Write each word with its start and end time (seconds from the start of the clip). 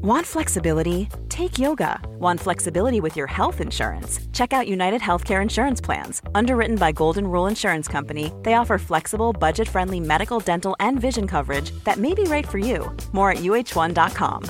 Want 0.00 0.24
flexibility? 0.24 1.08
Take 1.28 1.58
yoga. 1.58 2.00
Want 2.20 2.38
flexibility 2.38 3.00
with 3.00 3.16
your 3.16 3.26
health 3.26 3.60
insurance? 3.60 4.20
Check 4.32 4.52
out 4.52 4.68
United 4.68 5.00
Healthcare 5.00 5.42
Insurance 5.42 5.80
Plans. 5.80 6.22
Underwritten 6.36 6.76
by 6.76 6.92
Golden 6.92 7.26
Rule 7.26 7.48
Insurance 7.48 7.88
Company, 7.88 8.32
they 8.44 8.54
offer 8.54 8.78
flexible, 8.78 9.32
budget 9.32 9.68
friendly 9.68 9.98
medical, 9.98 10.38
dental, 10.38 10.76
and 10.78 11.00
vision 11.00 11.26
coverage 11.26 11.72
that 11.82 11.96
may 11.98 12.14
be 12.14 12.22
right 12.24 12.46
for 12.46 12.58
you. 12.58 12.96
More 13.10 13.32
at 13.32 13.38
uh1.com. 13.38 14.44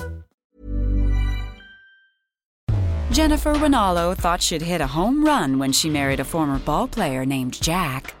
Jennifer 3.11 3.55
Ranallo 3.55 4.15
thought 4.15 4.43
she'd 4.43 4.61
hit 4.61 4.81
a 4.81 4.87
home 4.87 5.25
run 5.25 5.57
when 5.57 5.71
she 5.71 5.89
married 5.89 6.19
a 6.19 6.23
former 6.23 6.59
ball 6.59 6.87
player 6.87 7.25
named 7.25 7.59
Jack. 7.59 8.13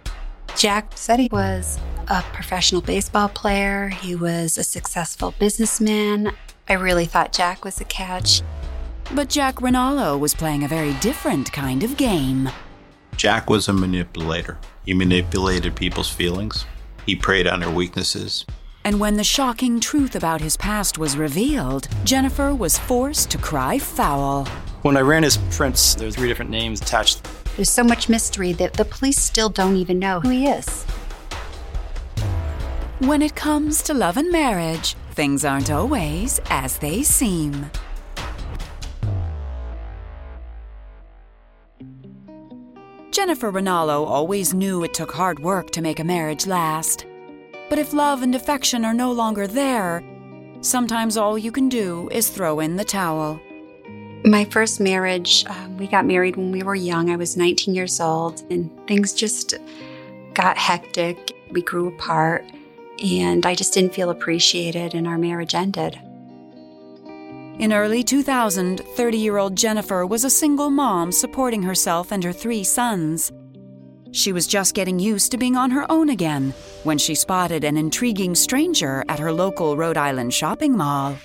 Jack 0.57 0.93
said 0.95 1.19
he 1.19 1.29
was 1.31 1.77
a 2.07 2.23
professional 2.33 2.81
baseball 2.81 3.29
player, 3.29 3.89
he 3.89 4.15
was 4.15 4.57
a 4.57 4.63
successful 4.63 5.35
businessman. 5.37 6.35
I 6.69 6.73
really 6.73 7.07
thought 7.07 7.33
Jack 7.33 7.65
was 7.65 7.81
a 7.81 7.85
catch. 7.85 8.43
But 9.15 9.27
Jack 9.27 9.55
Ranallo 9.55 10.19
was 10.19 10.35
playing 10.35 10.63
a 10.63 10.67
very 10.67 10.93
different 11.01 11.51
kind 11.51 11.83
of 11.83 11.97
game. 11.97 12.47
Jack 13.17 13.49
was 13.49 13.67
a 13.67 13.73
manipulator. 13.73 14.59
He 14.85 14.93
manipulated 14.93 15.75
people's 15.75 16.11
feelings. 16.11 16.67
He 17.07 17.15
preyed 17.15 17.47
on 17.47 17.59
their 17.59 17.71
weaknesses. 17.71 18.45
And 18.85 18.99
when 18.99 19.17
the 19.17 19.23
shocking 19.23 19.79
truth 19.79 20.15
about 20.15 20.41
his 20.41 20.57
past 20.57 20.99
was 20.99 21.17
revealed, 21.17 21.87
Jennifer 22.03 22.53
was 22.53 22.77
forced 22.77 23.31
to 23.31 23.39
cry 23.39 23.79
foul. 23.79 24.45
When 24.83 24.95
I 24.95 25.01
ran 25.01 25.23
his 25.23 25.37
prints, 25.49 25.95
there 25.95 26.07
were 26.07 26.11
three 26.11 26.27
different 26.27 26.51
names 26.51 26.81
attached. 26.81 27.27
There's 27.55 27.69
so 27.69 27.83
much 27.83 28.09
mystery 28.09 28.53
that 28.53 28.73
the 28.73 28.85
police 28.85 29.19
still 29.19 29.49
don't 29.49 29.75
even 29.75 29.97
know 29.97 30.19
who 30.19 30.29
he 30.29 30.47
is. 30.47 30.83
When 32.99 33.23
it 33.23 33.35
comes 33.35 33.81
to 33.83 33.93
love 33.95 34.17
and 34.17 34.31
marriage, 34.31 34.95
things 35.13 35.45
aren't 35.45 35.71
always 35.71 36.39
as 36.49 36.77
they 36.77 37.03
seem. 37.03 37.69
Jennifer 43.11 43.51
Ranallo 43.51 44.05
always 44.07 44.53
knew 44.53 44.83
it 44.83 44.93
took 44.93 45.11
hard 45.11 45.39
work 45.39 45.71
to 45.71 45.81
make 45.81 45.99
a 45.99 46.03
marriage 46.03 46.47
last. 46.47 47.05
But 47.69 47.77
if 47.77 47.93
love 47.93 48.23
and 48.23 48.33
affection 48.33 48.85
are 48.85 48.93
no 48.93 49.11
longer 49.11 49.45
there, 49.45 50.03
sometimes 50.61 51.17
all 51.17 51.37
you 51.37 51.51
can 51.51 51.69
do 51.69 52.07
is 52.11 52.29
throw 52.29 52.59
in 52.59 52.77
the 52.77 52.85
towel. 52.85 53.39
My 54.25 54.45
first 54.45 54.79
marriage, 54.79 55.45
um, 55.47 55.77
we 55.77 55.87
got 55.87 56.05
married 56.05 56.35
when 56.35 56.51
we 56.51 56.63
were 56.63 56.75
young. 56.75 57.09
I 57.09 57.15
was 57.15 57.37
19 57.37 57.75
years 57.75 57.99
old, 57.99 58.43
and 58.49 58.69
things 58.87 59.13
just 59.13 59.53
got 60.33 60.57
hectic. 60.57 61.35
We 61.51 61.61
grew 61.61 61.87
apart, 61.87 62.45
and 63.01 63.45
I 63.45 63.55
just 63.55 63.73
didn't 63.73 63.93
feel 63.93 64.09
appreciated, 64.09 64.93
and 64.93 65.07
our 65.07 65.17
marriage 65.17 65.55
ended. 65.55 65.99
In 67.59 67.73
early 67.73 68.03
2000, 68.03 68.79
30 68.79 69.17
year 69.17 69.37
old 69.37 69.55
Jennifer 69.57 70.05
was 70.05 70.23
a 70.23 70.29
single 70.29 70.69
mom 70.69 71.11
supporting 71.11 71.61
herself 71.63 72.11
and 72.11 72.23
her 72.23 72.31
three 72.31 72.63
sons. 72.63 73.31
She 74.11 74.31
was 74.31 74.47
just 74.47 74.73
getting 74.73 74.97
used 74.97 75.31
to 75.31 75.37
being 75.37 75.55
on 75.55 75.71
her 75.71 75.89
own 75.91 76.09
again 76.09 76.53
when 76.83 76.97
she 76.97 77.15
spotted 77.15 77.63
an 77.63 77.77
intriguing 77.77 78.33
stranger 78.33 79.03
at 79.07 79.19
her 79.19 79.31
local 79.31 79.77
Rhode 79.77 79.97
Island 79.97 80.33
shopping 80.33 80.75
mall. 80.75 81.17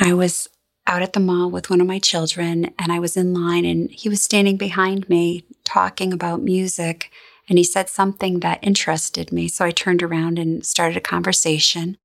I 0.00 0.12
was 0.12 0.48
out 0.86 1.02
at 1.02 1.14
the 1.14 1.20
mall 1.20 1.50
with 1.50 1.70
one 1.70 1.80
of 1.80 1.86
my 1.86 1.98
children, 1.98 2.72
and 2.78 2.92
I 2.92 2.98
was 2.98 3.16
in 3.16 3.32
line, 3.32 3.64
and 3.64 3.90
he 3.90 4.08
was 4.08 4.22
standing 4.22 4.56
behind 4.56 5.08
me 5.08 5.44
talking 5.64 6.12
about 6.12 6.42
music. 6.42 7.10
And 7.48 7.58
he 7.58 7.64
said 7.64 7.88
something 7.88 8.40
that 8.40 8.58
interested 8.62 9.32
me. 9.32 9.48
So 9.48 9.64
I 9.64 9.70
turned 9.70 10.02
around 10.02 10.38
and 10.38 10.64
started 10.64 10.96
a 10.96 11.00
conversation. 11.00 11.98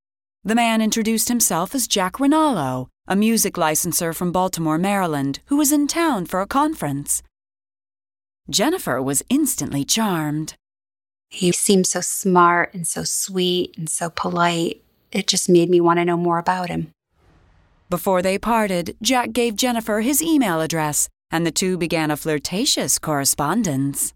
The 0.43 0.55
man 0.55 0.81
introduced 0.81 1.27
himself 1.27 1.75
as 1.75 1.87
Jack 1.87 2.13
Ranallo, 2.13 2.87
a 3.07 3.15
music 3.15 3.57
licensor 3.57 4.13
from 4.13 4.31
Baltimore, 4.31 4.77
Maryland, 4.77 5.39
who 5.47 5.57
was 5.57 5.71
in 5.71 5.87
town 5.87 6.25
for 6.25 6.41
a 6.41 6.47
conference. 6.47 7.23
Jennifer 8.49 9.01
was 9.01 9.23
instantly 9.29 9.83
charmed. 9.83 10.55
He 11.29 11.51
seemed 11.51 11.87
so 11.87 12.01
smart 12.01 12.73
and 12.73 12.87
so 12.87 13.03
sweet 13.03 13.77
and 13.77 13.89
so 13.89 14.09
polite. 14.09 14.81
It 15.11 15.27
just 15.27 15.49
made 15.49 15.69
me 15.69 15.79
want 15.79 15.99
to 15.99 16.05
know 16.05 16.17
more 16.17 16.39
about 16.39 16.69
him. 16.69 16.91
Before 17.89 18.21
they 18.21 18.37
parted, 18.37 18.95
Jack 19.01 19.33
gave 19.33 19.55
Jennifer 19.55 20.01
his 20.01 20.21
email 20.21 20.61
address, 20.61 21.09
and 21.31 21.45
the 21.45 21.51
two 21.51 21.77
began 21.77 22.11
a 22.11 22.17
flirtatious 22.17 22.99
correspondence. 22.99 24.13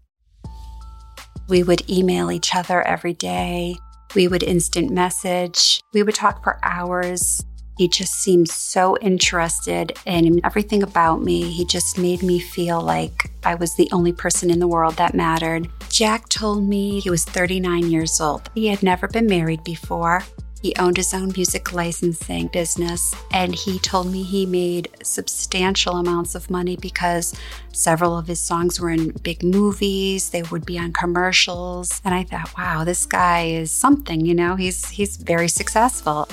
We 1.48 1.62
would 1.62 1.88
email 1.90 2.30
each 2.30 2.54
other 2.54 2.82
every 2.82 3.12
day. 3.12 3.76
We 4.14 4.28
would 4.28 4.42
instant 4.42 4.90
message. 4.90 5.80
We 5.92 6.02
would 6.02 6.14
talk 6.14 6.42
for 6.42 6.58
hours. 6.62 7.44
He 7.76 7.88
just 7.88 8.14
seemed 8.14 8.48
so 8.48 8.96
interested 8.98 9.98
in 10.06 10.40
everything 10.44 10.82
about 10.82 11.22
me. 11.22 11.50
He 11.50 11.64
just 11.64 11.98
made 11.98 12.22
me 12.22 12.38
feel 12.38 12.80
like 12.80 13.30
I 13.44 13.56
was 13.56 13.74
the 13.74 13.88
only 13.92 14.12
person 14.12 14.48
in 14.48 14.60
the 14.60 14.68
world 14.68 14.94
that 14.96 15.14
mattered. 15.14 15.68
Jack 15.90 16.28
told 16.28 16.68
me 16.68 17.00
he 17.00 17.10
was 17.10 17.24
39 17.24 17.90
years 17.90 18.20
old. 18.20 18.48
He 18.54 18.68
had 18.68 18.82
never 18.82 19.08
been 19.08 19.26
married 19.26 19.64
before. 19.64 20.22
He 20.64 20.74
owned 20.76 20.96
his 20.96 21.12
own 21.12 21.30
music 21.36 21.74
licensing 21.74 22.46
business, 22.46 23.14
and 23.30 23.54
he 23.54 23.78
told 23.78 24.10
me 24.10 24.22
he 24.22 24.46
made 24.46 24.88
substantial 25.02 25.96
amounts 25.98 26.34
of 26.34 26.48
money 26.48 26.74
because 26.74 27.38
several 27.74 28.16
of 28.16 28.26
his 28.26 28.40
songs 28.40 28.80
were 28.80 28.88
in 28.88 29.10
big 29.22 29.42
movies, 29.44 30.30
they 30.30 30.42
would 30.44 30.64
be 30.64 30.78
on 30.78 30.94
commercials, 30.94 32.00
and 32.02 32.14
I 32.14 32.24
thought, 32.24 32.56
wow, 32.56 32.82
this 32.82 33.04
guy 33.04 33.42
is 33.42 33.70
something, 33.70 34.24
you 34.24 34.34
know, 34.34 34.56
he's 34.56 34.88
he's 34.88 35.18
very 35.18 35.48
successful. 35.48 36.26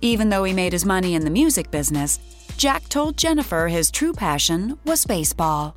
Even 0.00 0.30
though 0.30 0.44
he 0.44 0.54
made 0.54 0.72
his 0.72 0.86
money 0.86 1.14
in 1.14 1.22
the 1.22 1.30
music 1.30 1.70
business, 1.70 2.18
Jack 2.56 2.88
told 2.88 3.18
Jennifer 3.18 3.68
his 3.68 3.90
true 3.90 4.14
passion 4.14 4.78
was 4.86 5.04
baseball. 5.04 5.76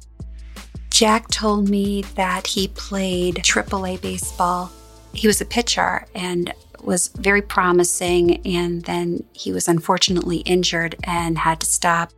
Jack 0.92 1.28
told 1.28 1.68
me 1.68 2.04
that 2.16 2.48
he 2.48 2.70
played 2.70 3.36
AAA 3.36 4.00
baseball. 4.02 4.72
He 5.12 5.28
was 5.28 5.42
a 5.42 5.46
pitcher 5.46 6.06
and 6.16 6.54
was 6.84 7.10
very 7.10 7.42
promising, 7.42 8.46
and 8.46 8.84
then 8.84 9.24
he 9.34 9.52
was 9.52 9.68
unfortunately 9.68 10.38
injured 10.38 10.96
and 11.04 11.38
had 11.38 11.60
to 11.62 11.66
stop. 11.66 12.12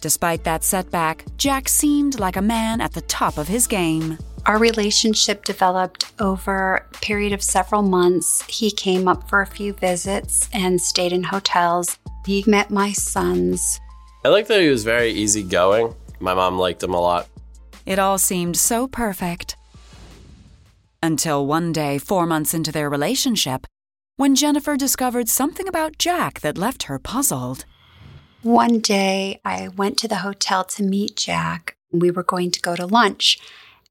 Despite 0.00 0.44
that 0.44 0.64
setback, 0.64 1.24
Jack 1.38 1.68
seemed 1.68 2.20
like 2.20 2.36
a 2.36 2.42
man 2.42 2.80
at 2.80 2.92
the 2.92 3.00
top 3.02 3.38
of 3.38 3.48
his 3.48 3.66
game. 3.66 4.18
Our 4.46 4.58
relationship 4.58 5.44
developed 5.44 6.12
over 6.18 6.76
a 6.76 6.98
period 6.98 7.32
of 7.32 7.42
several 7.42 7.80
months. 7.80 8.42
He 8.46 8.70
came 8.70 9.08
up 9.08 9.28
for 9.28 9.40
a 9.40 9.46
few 9.46 9.72
visits 9.72 10.50
and 10.52 10.78
stayed 10.80 11.12
in 11.12 11.22
hotels. 11.22 11.98
He 12.26 12.44
met 12.46 12.70
my 12.70 12.92
sons. 12.92 13.80
I 14.24 14.28
like 14.28 14.46
that 14.48 14.60
he 14.60 14.68
was 14.68 14.84
very 14.84 15.10
easygoing. 15.10 15.94
My 16.20 16.34
mom 16.34 16.58
liked 16.58 16.82
him 16.82 16.92
a 16.92 17.00
lot. 17.00 17.28
It 17.86 17.98
all 17.98 18.18
seemed 18.18 18.56
so 18.56 18.86
perfect. 18.86 19.56
Until 21.02 21.46
one 21.46 21.72
day, 21.72 21.98
four 21.98 22.26
months 22.26 22.54
into 22.54 22.72
their 22.72 22.88
relationship, 22.88 23.66
when 24.16 24.36
Jennifer 24.36 24.76
discovered 24.76 25.28
something 25.28 25.66
about 25.66 25.98
Jack 25.98 26.40
that 26.40 26.56
left 26.56 26.84
her 26.84 26.98
puzzled. 26.98 27.64
One 28.42 28.78
day, 28.78 29.40
I 29.44 29.68
went 29.68 29.98
to 29.98 30.08
the 30.08 30.16
hotel 30.16 30.62
to 30.64 30.84
meet 30.84 31.16
Jack. 31.16 31.76
We 31.90 32.10
were 32.10 32.22
going 32.22 32.52
to 32.52 32.60
go 32.60 32.76
to 32.76 32.86
lunch. 32.86 33.38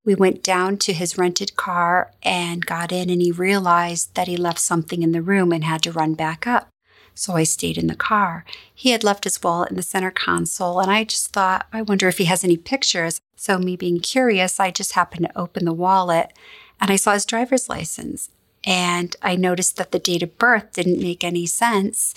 We 0.05 0.15
went 0.15 0.43
down 0.43 0.77
to 0.77 0.93
his 0.93 1.17
rented 1.17 1.55
car 1.55 2.11
and 2.21 2.65
got 2.65 2.91
in, 2.91 3.09
and 3.09 3.21
he 3.21 3.31
realized 3.31 4.15
that 4.15 4.27
he 4.27 4.37
left 4.37 4.59
something 4.59 5.01
in 5.01 5.11
the 5.11 5.21
room 5.21 5.51
and 5.51 5.63
had 5.63 5.81
to 5.83 5.91
run 5.91 6.13
back 6.13 6.47
up. 6.47 6.69
So 7.15 7.33
I 7.33 7.43
stayed 7.43 7.77
in 7.77 7.87
the 7.87 7.95
car. 7.95 8.45
He 8.73 8.91
had 8.91 9.03
left 9.03 9.25
his 9.25 9.41
wallet 9.41 9.69
in 9.71 9.75
the 9.75 9.81
center 9.81 10.11
console, 10.11 10.79
and 10.79 10.91
I 10.91 11.03
just 11.03 11.33
thought, 11.33 11.67
I 11.73 11.81
wonder 11.81 12.07
if 12.07 12.17
he 12.17 12.25
has 12.25 12.43
any 12.43 12.57
pictures. 12.57 13.19
So, 13.35 13.57
me 13.57 13.75
being 13.75 13.99
curious, 13.99 14.59
I 14.59 14.71
just 14.71 14.93
happened 14.93 15.25
to 15.25 15.37
open 15.37 15.65
the 15.65 15.73
wallet 15.73 16.31
and 16.79 16.91
I 16.91 16.95
saw 16.97 17.13
his 17.13 17.25
driver's 17.25 17.69
license. 17.69 18.29
And 18.65 19.15
I 19.21 19.35
noticed 19.35 19.77
that 19.77 19.91
the 19.91 19.99
date 19.99 20.23
of 20.23 20.37
birth 20.37 20.73
didn't 20.73 21.01
make 21.01 21.23
any 21.23 21.45
sense. 21.45 22.13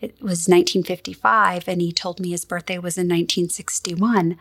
It 0.00 0.12
was 0.14 0.48
1955, 0.48 1.68
and 1.68 1.82
he 1.82 1.92
told 1.92 2.20
me 2.20 2.30
his 2.30 2.44
birthday 2.44 2.78
was 2.78 2.96
in 2.96 3.06
1961. 3.06 4.38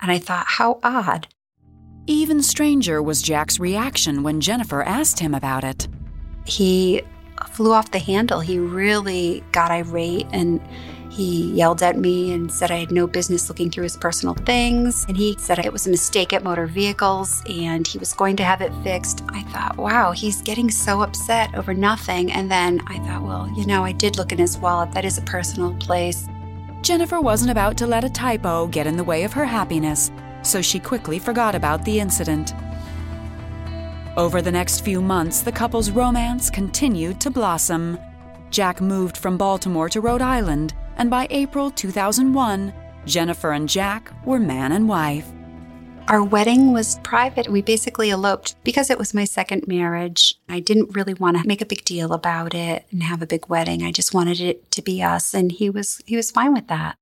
And 0.00 0.10
I 0.10 0.18
thought, 0.18 0.46
how 0.48 0.80
odd. 0.82 1.28
Even 2.06 2.42
stranger 2.42 3.02
was 3.02 3.22
Jack's 3.22 3.60
reaction 3.60 4.22
when 4.22 4.40
Jennifer 4.40 4.82
asked 4.82 5.20
him 5.20 5.34
about 5.34 5.64
it. 5.64 5.86
He 6.46 7.02
flew 7.50 7.72
off 7.72 7.90
the 7.90 7.98
handle. 7.98 8.40
He 8.40 8.58
really 8.58 9.44
got 9.52 9.70
irate 9.70 10.26
and 10.32 10.60
he 11.12 11.52
yelled 11.52 11.82
at 11.82 11.98
me 11.98 12.32
and 12.32 12.50
said 12.50 12.70
I 12.70 12.76
had 12.76 12.90
no 12.90 13.06
business 13.06 13.50
looking 13.50 13.70
through 13.70 13.82
his 13.82 13.98
personal 13.98 14.32
things. 14.32 15.04
And 15.08 15.16
he 15.16 15.36
said 15.38 15.58
it 15.58 15.70
was 15.72 15.86
a 15.86 15.90
mistake 15.90 16.32
at 16.32 16.42
motor 16.42 16.66
vehicles 16.66 17.42
and 17.46 17.86
he 17.86 17.98
was 17.98 18.14
going 18.14 18.34
to 18.36 18.44
have 18.44 18.62
it 18.62 18.72
fixed. 18.82 19.22
I 19.28 19.42
thought, 19.42 19.76
wow, 19.76 20.12
he's 20.12 20.40
getting 20.40 20.70
so 20.70 21.02
upset 21.02 21.54
over 21.54 21.74
nothing. 21.74 22.32
And 22.32 22.50
then 22.50 22.80
I 22.86 22.98
thought, 23.00 23.24
well, 23.24 23.46
you 23.54 23.66
know, 23.66 23.84
I 23.84 23.92
did 23.92 24.16
look 24.16 24.32
in 24.32 24.38
his 24.38 24.56
wallet. 24.56 24.92
That 24.92 25.04
is 25.04 25.18
a 25.18 25.22
personal 25.22 25.74
place. 25.74 26.26
Jennifer 26.80 27.20
wasn't 27.20 27.50
about 27.50 27.76
to 27.76 27.86
let 27.86 28.04
a 28.04 28.10
typo 28.10 28.66
get 28.66 28.86
in 28.86 28.96
the 28.96 29.04
way 29.04 29.22
of 29.24 29.34
her 29.34 29.44
happiness, 29.44 30.10
so 30.42 30.62
she 30.62 30.80
quickly 30.80 31.18
forgot 31.18 31.54
about 31.54 31.84
the 31.84 32.00
incident. 32.00 32.54
Over 34.16 34.40
the 34.40 34.50
next 34.50 34.80
few 34.80 35.00
months, 35.02 35.42
the 35.42 35.52
couple's 35.52 35.90
romance 35.90 36.48
continued 36.50 37.20
to 37.20 37.30
blossom. 37.30 37.98
Jack 38.50 38.80
moved 38.80 39.16
from 39.16 39.36
Baltimore 39.36 39.88
to 39.90 40.00
Rhode 40.00 40.22
Island 40.22 40.74
and 41.02 41.10
by 41.10 41.26
April 41.30 41.68
2001, 41.68 42.72
Jennifer 43.06 43.50
and 43.50 43.68
Jack 43.68 44.12
were 44.24 44.38
man 44.38 44.70
and 44.70 44.88
wife. 44.88 45.26
Our 46.06 46.22
wedding 46.22 46.72
was 46.72 47.00
private. 47.00 47.48
We 47.48 47.60
basically 47.60 48.10
eloped 48.10 48.54
because 48.62 48.88
it 48.88 48.98
was 48.98 49.12
my 49.12 49.24
second 49.24 49.66
marriage. 49.66 50.36
I 50.48 50.60
didn't 50.60 50.94
really 50.94 51.14
want 51.14 51.38
to 51.38 51.48
make 51.48 51.60
a 51.60 51.66
big 51.66 51.84
deal 51.84 52.12
about 52.12 52.54
it 52.54 52.86
and 52.92 53.02
have 53.02 53.20
a 53.20 53.26
big 53.26 53.48
wedding. 53.48 53.82
I 53.82 53.90
just 53.90 54.14
wanted 54.14 54.40
it 54.40 54.70
to 54.70 54.80
be 54.80 55.02
us 55.02 55.34
and 55.34 55.50
he 55.50 55.68
was 55.68 56.00
he 56.06 56.14
was 56.14 56.30
fine 56.30 56.54
with 56.54 56.68
that. 56.68 56.96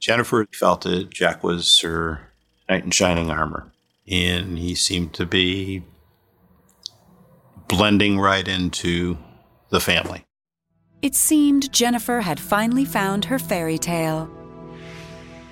Jennifer 0.00 0.44
felt 0.52 0.80
that 0.80 1.10
Jack 1.10 1.44
was 1.44 1.78
her 1.78 2.32
knight 2.68 2.82
in 2.82 2.90
shining 2.90 3.30
armor 3.30 3.70
and 4.08 4.58
he 4.58 4.74
seemed 4.74 5.14
to 5.14 5.26
be 5.26 5.84
blending 7.68 8.18
right 8.18 8.48
into 8.48 9.16
the 9.68 9.78
family. 9.78 10.26
It 11.02 11.16
seemed 11.16 11.72
Jennifer 11.72 12.20
had 12.20 12.38
finally 12.38 12.84
found 12.84 13.24
her 13.24 13.40
fairy 13.40 13.76
tale. 13.76 14.30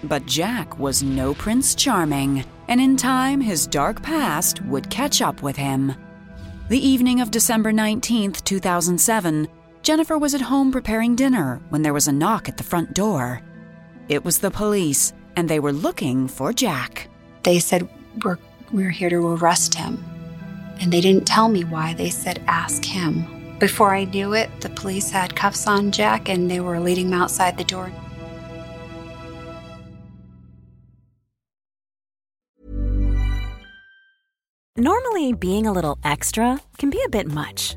But 0.05 0.25
Jack 0.25 0.79
was 0.79 1.03
no 1.03 1.35
Prince 1.35 1.75
Charming, 1.75 2.45
and 2.69 2.81
in 2.81 2.97
time 2.97 3.41
his 3.41 3.67
dark 3.67 4.01
past 4.01 4.63
would 4.63 4.89
catch 4.91 5.21
up 5.21 5.43
with 5.43 5.57
him. 5.57 5.93
The 6.69 6.79
evening 6.79 7.21
of 7.21 7.33
December 7.33 7.73
19th, 7.73 8.45
2007, 8.45 9.49
Jennifer 9.83 10.17
was 10.19 10.37
at 10.37 10.41
home 10.41 10.71
preparing 10.71 11.17
dinner 11.17 11.61
when 11.71 11.83
there 11.83 11.95
was 11.95 12.07
a 12.07 12.13
knock 12.13 12.49
at 12.49 12.57
the 12.57 12.63
front 12.63 12.95
door. 12.95 13.43
It 14.09 14.25
was 14.25 14.39
the 14.39 14.53
police, 14.53 15.13
and 15.35 15.49
they 15.49 15.59
were 15.59 15.73
looking 15.73 16.29
for 16.29 16.53
Jack. 16.53 17.09
They 17.43 17.59
said, 17.59 17.89
We're, 18.25 18.39
we're 18.71 18.91
here 18.91 19.11
to 19.11 19.35
arrest 19.35 19.75
him. 19.75 20.05
And 20.81 20.93
they 20.93 21.01
didn't 21.01 21.27
tell 21.27 21.49
me 21.49 21.65
why. 21.65 21.95
They 21.95 22.11
said, 22.11 22.41
Ask 22.47 22.85
him. 22.85 23.40
Before 23.61 23.95
I 23.95 24.05
knew 24.05 24.33
it, 24.33 24.49
the 24.63 24.71
police 24.71 25.11
had 25.11 25.37
cuffs 25.37 25.67
on 25.67 25.93
Jack 25.93 26.31
and 26.31 26.51
they 26.51 26.61
were 26.61 26.81
leading 26.81 27.09
him 27.09 27.13
outside 27.13 27.59
the 27.59 27.65
door. 27.65 27.93
Normally, 34.79 35.35
being 35.35 35.67
a 35.67 35.73
little 35.73 35.99
extra 36.03 36.59
can 36.79 36.89
be 36.89 37.03
a 37.05 37.11
bit 37.11 37.27
much, 37.27 37.77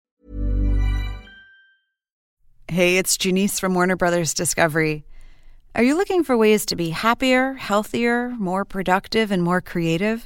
Hey, 2.73 2.95
it's 2.95 3.17
Janice 3.17 3.59
from 3.59 3.73
Warner 3.73 3.97
Brothers 3.97 4.33
Discovery. 4.33 5.03
Are 5.75 5.83
you 5.83 5.93
looking 5.97 6.23
for 6.23 6.37
ways 6.37 6.65
to 6.67 6.77
be 6.77 6.91
happier, 6.91 7.55
healthier, 7.55 8.29
more 8.39 8.63
productive, 8.63 9.29
and 9.29 9.43
more 9.43 9.59
creative? 9.59 10.25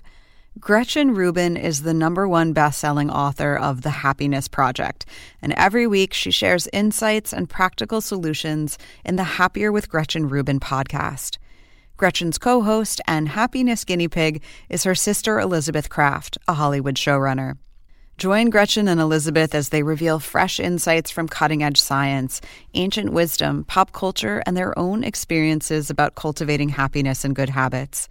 Gretchen 0.60 1.16
Rubin 1.16 1.58
is 1.58 1.82
the 1.82 1.92
number 1.92 2.28
one 2.28 2.54
best-selling 2.54 3.10
author 3.10 3.56
of 3.56 3.82
The 3.82 3.90
Happiness 3.90 4.48
Project, 4.48 5.08
and 5.42 5.54
every 5.54 5.88
week 5.88 6.14
she 6.14 6.30
shares 6.30 6.68
insights 6.72 7.34
and 7.34 7.50
practical 7.50 8.00
solutions 8.00 8.78
in 9.04 9.16
the 9.16 9.24
Happier 9.24 9.72
with 9.72 9.90
Gretchen 9.90 10.30
Rubin 10.30 10.60
podcast. 10.60 11.40
Gretchen's 11.98 12.38
co-host 12.38 13.02
and 13.08 13.30
happiness 13.30 13.84
guinea 13.84 14.08
pig 14.08 14.44
is 14.70 14.84
her 14.84 14.94
sister 14.94 15.40
Elizabeth 15.40 15.90
Craft, 15.90 16.38
a 16.48 16.54
Hollywood 16.54 16.94
showrunner. 16.94 17.58
Join 18.18 18.50
Gretchen 18.50 18.88
and 18.88 19.02
Elizabeth 19.02 19.54
as 19.54 19.70
they 19.70 19.84
reveal 19.84 20.20
fresh 20.20 20.58
insights 20.58 21.12
from 21.12 21.28
cutting 21.28 21.62
edge 21.62 21.82
science, 21.82 22.40
ancient 22.74 23.12
wisdom, 23.12 23.66
pop 23.66 23.92
culture, 23.92 24.42
and 24.46 24.56
their 24.56 24.78
own 24.80 25.04
experiences 25.04 25.90
about 25.90 26.16
cultivating 26.16 26.70
happiness 26.70 27.26
and 27.26 27.36
good 27.36 27.50
habits. 27.50 28.08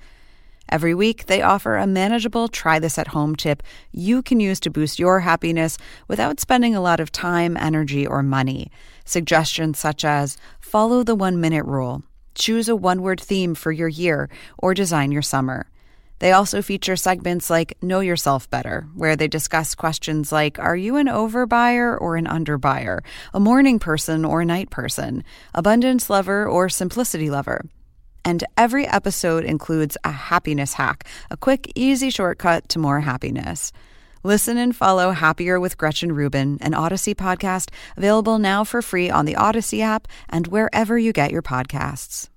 Every 0.69 0.95
week, 0.95 1.25
they 1.25 1.41
offer 1.41 1.79
a 1.79 1.87
manageable 1.87 2.49
try 2.49 2.79
this 2.79 2.99
at 2.99 3.09
home 3.09 3.35
tip 3.35 3.63
you 3.93 4.21
can 4.21 4.41
use 4.41 4.61
to 4.61 4.71
boost 4.71 4.99
your 4.99 5.21
happiness 5.21 5.79
without 6.07 6.39
spending 6.39 6.77
a 6.77 6.83
lot 6.83 7.01
of 7.01 7.11
time, 7.11 7.57
energy, 7.57 8.07
or 8.07 8.23
money. 8.23 8.71
Suggestions 9.07 9.79
such 9.79 10.05
as 10.05 10.37
follow 10.61 11.03
the 11.03 11.15
one 11.15 11.41
minute 11.41 11.65
rule, 11.65 12.03
choose 12.35 12.69
a 12.69 12.77
one 12.77 13.01
word 13.01 13.23
theme 13.23 13.55
for 13.55 13.73
your 13.73 13.89
year, 13.89 14.29
or 14.59 14.75
design 14.75 15.13
your 15.13 15.23
summer. 15.23 15.67
They 16.21 16.33
also 16.33 16.63
feature 16.63 16.97
segments 16.97 17.51
like 17.51 17.77
Know 17.83 18.01
Yourself 18.01 18.49
Better, 18.49 18.87
where 18.95 19.17
they 19.17 19.29
discuss 19.29 19.75
questions 19.75 20.31
like 20.31 20.59
Are 20.59 20.77
you 20.77 20.97
an 20.97 21.07
overbuyer 21.07 22.01
or 22.01 22.17
an 22.17 22.27
underbuyer? 22.27 23.01
A 23.33 23.41
morning 23.41 23.79
person 23.79 24.25
or 24.25 24.43
a 24.43 24.47
night 24.47 24.71
person? 24.71 25.25
Abundance 25.55 26.09
lover 26.09 26.49
or 26.49 26.69
simplicity 26.69 27.31
lover? 27.31 27.65
And 28.25 28.45
every 28.57 28.87
episode 28.87 29.45
includes 29.45 29.99
a 30.03 30.11
happiness 30.11 30.75
hack, 30.75 31.07
a 31.31 31.37
quick, 31.37 31.71
easy 31.75 32.11
shortcut 32.11 32.69
to 32.71 32.79
more 32.79 33.01
happiness. 33.01 33.71
Listen 34.23 34.57
and 34.57 34.75
follow 34.75 35.11
Happier 35.11 35.61
with 35.61 35.77
Gretchen 35.77 36.13
Rubin, 36.13 36.57
an 36.63 36.73
Odyssey 36.73 37.15
podcast, 37.15 37.71
available 37.95 38.39
now 38.39 38.65
for 38.65 38.81
free 38.81 39.11
on 39.11 39.27
the 39.27 39.37
Odyssey 39.37 39.83
app 39.83 40.09
and 40.31 40.47
wherever 40.47 40.97
you 40.97 41.13
get 41.13 41.31
your 41.31 41.43
podcasts. 41.43 42.31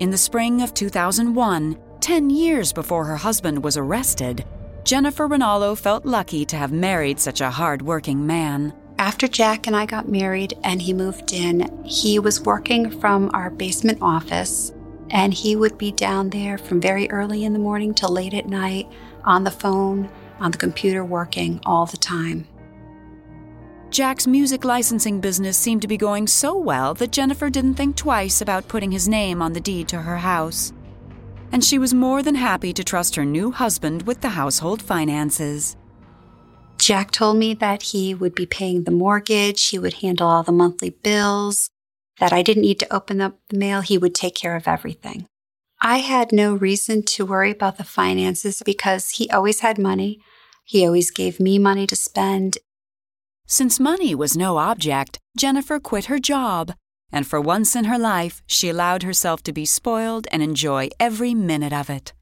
In 0.00 0.10
the 0.10 0.16
spring 0.16 0.62
of 0.62 0.72
2001, 0.72 1.78
10 2.00 2.30
years 2.30 2.72
before 2.72 3.04
her 3.04 3.18
husband 3.18 3.62
was 3.62 3.76
arrested, 3.76 4.46
Jennifer 4.82 5.28
Ranallo 5.28 5.76
felt 5.76 6.06
lucky 6.06 6.46
to 6.46 6.56
have 6.56 6.72
married 6.72 7.20
such 7.20 7.42
a 7.42 7.50
hard-working 7.50 8.26
man. 8.26 8.72
After 8.98 9.28
Jack 9.28 9.66
and 9.66 9.76
I 9.76 9.84
got 9.84 10.08
married 10.08 10.54
and 10.64 10.80
he 10.80 10.94
moved 10.94 11.34
in, 11.34 11.84
he 11.84 12.18
was 12.18 12.40
working 12.40 12.90
from 12.98 13.30
our 13.34 13.50
basement 13.50 13.98
office 14.00 14.72
and 15.10 15.34
he 15.34 15.54
would 15.54 15.76
be 15.76 15.92
down 15.92 16.30
there 16.30 16.56
from 16.56 16.80
very 16.80 17.10
early 17.10 17.44
in 17.44 17.52
the 17.52 17.58
morning 17.58 17.92
till 17.92 18.08
late 18.08 18.32
at 18.32 18.48
night 18.48 18.88
on 19.24 19.44
the 19.44 19.50
phone, 19.50 20.08
on 20.38 20.50
the 20.50 20.56
computer 20.56 21.04
working 21.04 21.60
all 21.66 21.84
the 21.84 21.98
time. 21.98 22.48
Jack's 23.90 24.28
music 24.28 24.64
licensing 24.64 25.20
business 25.20 25.58
seemed 25.58 25.82
to 25.82 25.88
be 25.88 25.96
going 25.96 26.28
so 26.28 26.56
well 26.56 26.94
that 26.94 27.10
Jennifer 27.10 27.50
didn't 27.50 27.74
think 27.74 27.96
twice 27.96 28.40
about 28.40 28.68
putting 28.68 28.92
his 28.92 29.08
name 29.08 29.42
on 29.42 29.52
the 29.52 29.60
deed 29.60 29.88
to 29.88 30.02
her 30.02 30.18
house. 30.18 30.72
And 31.50 31.64
she 31.64 31.76
was 31.76 31.92
more 31.92 32.22
than 32.22 32.36
happy 32.36 32.72
to 32.72 32.84
trust 32.84 33.16
her 33.16 33.24
new 33.24 33.50
husband 33.50 34.02
with 34.02 34.20
the 34.20 34.28
household 34.28 34.80
finances. 34.80 35.76
Jack 36.78 37.10
told 37.10 37.36
me 37.36 37.52
that 37.54 37.82
he 37.82 38.14
would 38.14 38.34
be 38.36 38.46
paying 38.46 38.84
the 38.84 38.92
mortgage, 38.92 39.68
he 39.68 39.78
would 39.78 39.94
handle 39.94 40.28
all 40.28 40.44
the 40.44 40.52
monthly 40.52 40.90
bills, 40.90 41.68
that 42.20 42.32
I 42.32 42.42
didn't 42.42 42.62
need 42.62 42.78
to 42.78 42.94
open 42.94 43.20
up 43.20 43.40
the 43.48 43.58
mail, 43.58 43.80
he 43.80 43.98
would 43.98 44.14
take 44.14 44.36
care 44.36 44.54
of 44.54 44.68
everything. 44.68 45.26
I 45.82 45.98
had 45.98 46.30
no 46.30 46.54
reason 46.54 47.02
to 47.06 47.26
worry 47.26 47.50
about 47.50 47.76
the 47.76 47.84
finances 47.84 48.62
because 48.64 49.10
he 49.10 49.28
always 49.30 49.60
had 49.60 49.78
money. 49.78 50.20
He 50.64 50.86
always 50.86 51.10
gave 51.10 51.40
me 51.40 51.58
money 51.58 51.86
to 51.88 51.96
spend, 51.96 52.58
since 53.50 53.80
money 53.80 54.14
was 54.14 54.36
no 54.36 54.58
object, 54.58 55.18
Jennifer 55.36 55.80
quit 55.80 56.04
her 56.04 56.20
job, 56.20 56.72
and 57.10 57.26
for 57.26 57.40
once 57.40 57.74
in 57.74 57.86
her 57.86 57.98
life, 57.98 58.42
she 58.46 58.68
allowed 58.68 59.02
herself 59.02 59.42
to 59.42 59.52
be 59.52 59.66
spoiled 59.66 60.28
and 60.30 60.40
enjoy 60.40 60.88
every 61.00 61.34
minute 61.34 61.72
of 61.72 61.90
it. 61.90 62.12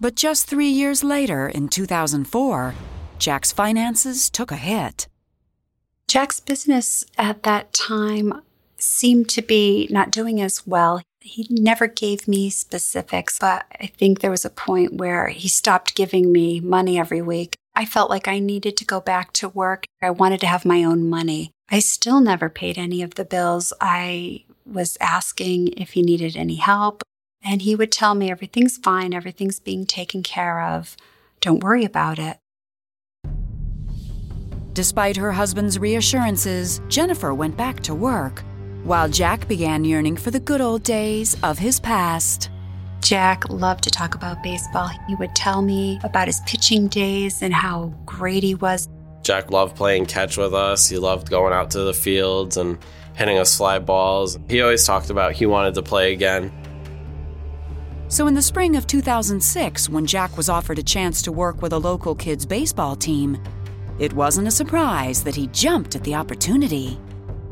But 0.00 0.16
just 0.16 0.48
three 0.48 0.68
years 0.68 1.04
later, 1.04 1.46
in 1.46 1.68
2004, 1.68 2.74
Jack's 3.20 3.52
finances 3.52 4.28
took 4.28 4.50
a 4.50 4.56
hit. 4.56 5.06
Jack's 6.08 6.40
business 6.40 7.04
at 7.16 7.44
that 7.44 7.72
time 7.72 8.42
seemed 8.78 9.28
to 9.28 9.42
be 9.42 9.86
not 9.92 10.10
doing 10.10 10.40
as 10.40 10.66
well. 10.66 11.00
He 11.20 11.46
never 11.48 11.86
gave 11.86 12.26
me 12.26 12.50
specifics, 12.50 13.38
but 13.38 13.64
I 13.80 13.86
think 13.86 14.20
there 14.20 14.32
was 14.32 14.44
a 14.44 14.50
point 14.50 14.94
where 14.94 15.28
he 15.28 15.48
stopped 15.48 15.94
giving 15.94 16.32
me 16.32 16.58
money 16.58 16.98
every 16.98 17.22
week. 17.22 17.54
I 17.76 17.84
felt 17.84 18.08
like 18.08 18.28
I 18.28 18.38
needed 18.38 18.76
to 18.76 18.84
go 18.84 19.00
back 19.00 19.32
to 19.34 19.48
work. 19.48 19.86
I 20.00 20.10
wanted 20.10 20.40
to 20.40 20.46
have 20.46 20.64
my 20.64 20.84
own 20.84 21.08
money. 21.08 21.50
I 21.70 21.80
still 21.80 22.20
never 22.20 22.48
paid 22.48 22.78
any 22.78 23.02
of 23.02 23.14
the 23.14 23.24
bills. 23.24 23.72
I 23.80 24.44
was 24.64 24.96
asking 25.00 25.68
if 25.76 25.90
he 25.90 26.02
needed 26.02 26.36
any 26.36 26.56
help, 26.56 27.02
and 27.42 27.62
he 27.62 27.74
would 27.74 27.90
tell 27.90 28.14
me 28.14 28.30
everything's 28.30 28.78
fine, 28.78 29.12
everything's 29.12 29.58
being 29.58 29.86
taken 29.86 30.22
care 30.22 30.60
of. 30.60 30.96
Don't 31.40 31.64
worry 31.64 31.84
about 31.84 32.18
it. 32.18 32.38
Despite 34.72 35.16
her 35.16 35.32
husband's 35.32 35.78
reassurances, 35.78 36.80
Jennifer 36.88 37.34
went 37.34 37.56
back 37.56 37.80
to 37.80 37.94
work, 37.94 38.44
while 38.84 39.08
Jack 39.08 39.48
began 39.48 39.84
yearning 39.84 40.16
for 40.16 40.30
the 40.30 40.40
good 40.40 40.60
old 40.60 40.82
days 40.82 41.36
of 41.42 41.58
his 41.58 41.80
past. 41.80 42.50
Jack 43.04 43.46
loved 43.50 43.84
to 43.84 43.90
talk 43.90 44.14
about 44.14 44.42
baseball. 44.42 44.88
He 45.06 45.14
would 45.16 45.36
tell 45.36 45.60
me 45.60 46.00
about 46.04 46.26
his 46.26 46.40
pitching 46.46 46.88
days 46.88 47.42
and 47.42 47.52
how 47.52 47.92
great 48.06 48.42
he 48.42 48.54
was. 48.54 48.88
Jack 49.22 49.50
loved 49.50 49.76
playing 49.76 50.06
catch 50.06 50.38
with 50.38 50.54
us. 50.54 50.88
He 50.88 50.96
loved 50.96 51.28
going 51.28 51.52
out 51.52 51.70
to 51.72 51.80
the 51.80 51.92
fields 51.92 52.56
and 52.56 52.78
hitting 53.14 53.36
us 53.36 53.58
fly 53.58 53.78
balls. 53.78 54.38
He 54.48 54.62
always 54.62 54.86
talked 54.86 55.10
about 55.10 55.34
he 55.34 55.44
wanted 55.44 55.74
to 55.74 55.82
play 55.82 56.14
again. 56.14 56.50
So, 58.08 58.26
in 58.26 58.32
the 58.32 58.40
spring 58.40 58.74
of 58.74 58.86
2006, 58.86 59.90
when 59.90 60.06
Jack 60.06 60.38
was 60.38 60.48
offered 60.48 60.78
a 60.78 60.82
chance 60.82 61.20
to 61.22 61.32
work 61.32 61.60
with 61.60 61.74
a 61.74 61.78
local 61.78 62.14
kids' 62.14 62.46
baseball 62.46 62.96
team, 62.96 63.36
it 63.98 64.14
wasn't 64.14 64.48
a 64.48 64.50
surprise 64.50 65.22
that 65.24 65.34
he 65.34 65.48
jumped 65.48 65.94
at 65.94 66.04
the 66.04 66.14
opportunity. 66.14 66.98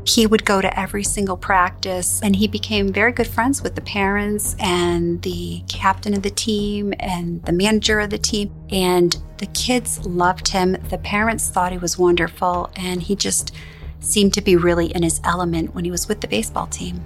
He 0.05 0.27
would 0.27 0.43
go 0.43 0.61
to 0.61 0.79
every 0.79 1.03
single 1.03 1.37
practice 1.37 2.21
and 2.21 2.35
he 2.35 2.47
became 2.47 2.91
very 2.91 3.11
good 3.11 3.27
friends 3.27 3.63
with 3.63 3.75
the 3.75 3.81
parents 3.81 4.55
and 4.59 5.21
the 5.21 5.63
captain 5.69 6.13
of 6.13 6.23
the 6.23 6.29
team 6.29 6.93
and 6.99 7.43
the 7.45 7.53
manager 7.53 7.99
of 7.99 8.09
the 8.09 8.17
team. 8.17 8.53
And 8.69 9.15
the 9.37 9.45
kids 9.47 10.05
loved 10.05 10.49
him. 10.49 10.73
The 10.89 10.97
parents 10.97 11.49
thought 11.49 11.71
he 11.71 11.77
was 11.77 11.97
wonderful 11.97 12.69
and 12.75 13.01
he 13.01 13.15
just 13.15 13.55
seemed 14.01 14.33
to 14.33 14.41
be 14.41 14.57
really 14.57 14.87
in 14.87 15.03
his 15.03 15.21
element 15.23 15.73
when 15.73 15.85
he 15.85 15.91
was 15.91 16.07
with 16.07 16.19
the 16.19 16.27
baseball 16.27 16.67
team. 16.67 17.05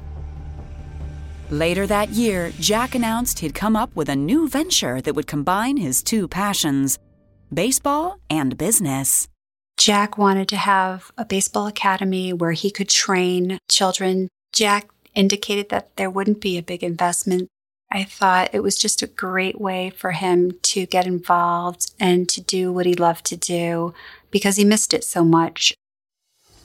Later 1.49 1.87
that 1.87 2.09
year, 2.09 2.51
Jack 2.59 2.95
announced 2.95 3.39
he'd 3.39 3.53
come 3.53 3.75
up 3.75 3.95
with 3.95 4.09
a 4.09 4.15
new 4.15 4.49
venture 4.49 5.01
that 5.01 5.13
would 5.13 5.27
combine 5.27 5.77
his 5.77 6.03
two 6.03 6.27
passions 6.27 6.99
baseball 7.53 8.19
and 8.29 8.57
business. 8.57 9.29
Jack 9.77 10.17
wanted 10.17 10.49
to 10.49 10.57
have 10.57 11.11
a 11.17 11.25
baseball 11.25 11.67
academy 11.67 12.33
where 12.33 12.53
he 12.53 12.71
could 12.71 12.89
train 12.89 13.59
children. 13.69 14.27
Jack 14.51 14.89
indicated 15.13 15.69
that 15.69 15.95
there 15.95 16.09
wouldn't 16.09 16.41
be 16.41 16.57
a 16.57 16.63
big 16.63 16.83
investment. 16.83 17.47
I 17.91 18.03
thought 18.03 18.49
it 18.53 18.63
was 18.63 18.75
just 18.75 19.01
a 19.01 19.07
great 19.07 19.61
way 19.61 19.91
for 19.91 20.11
him 20.11 20.57
to 20.63 20.85
get 20.87 21.07
involved 21.07 21.91
and 21.99 22.27
to 22.29 22.41
do 22.41 22.73
what 22.73 22.85
he 22.85 22.95
loved 22.95 23.25
to 23.27 23.37
do 23.37 23.93
because 24.29 24.57
he 24.57 24.65
missed 24.65 24.93
it 24.93 25.03
so 25.03 25.23
much. 25.23 25.73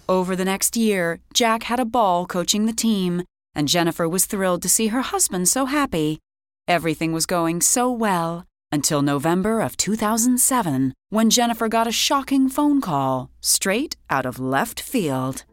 Over 0.08 0.34
the 0.34 0.44
next 0.44 0.76
year, 0.76 1.20
Jack 1.32 1.64
had 1.64 1.78
a 1.78 1.84
ball 1.84 2.26
coaching 2.26 2.66
the 2.66 2.72
team, 2.72 3.22
and 3.54 3.68
Jennifer 3.68 4.08
was 4.08 4.26
thrilled 4.26 4.62
to 4.62 4.68
see 4.68 4.88
her 4.88 5.02
husband 5.02 5.48
so 5.48 5.66
happy. 5.66 6.18
Everything 6.66 7.12
was 7.12 7.26
going 7.26 7.60
so 7.60 7.90
well 7.90 8.46
until 8.72 9.02
November 9.02 9.60
of 9.60 9.76
2007 9.76 10.94
when 11.10 11.30
Jennifer 11.30 11.68
got 11.68 11.86
a 11.86 11.92
shocking 11.92 12.48
phone 12.48 12.80
call 12.80 13.30
straight 13.40 13.96
out 14.10 14.26
of 14.26 14.40
left 14.40 14.80
field. 14.80 15.44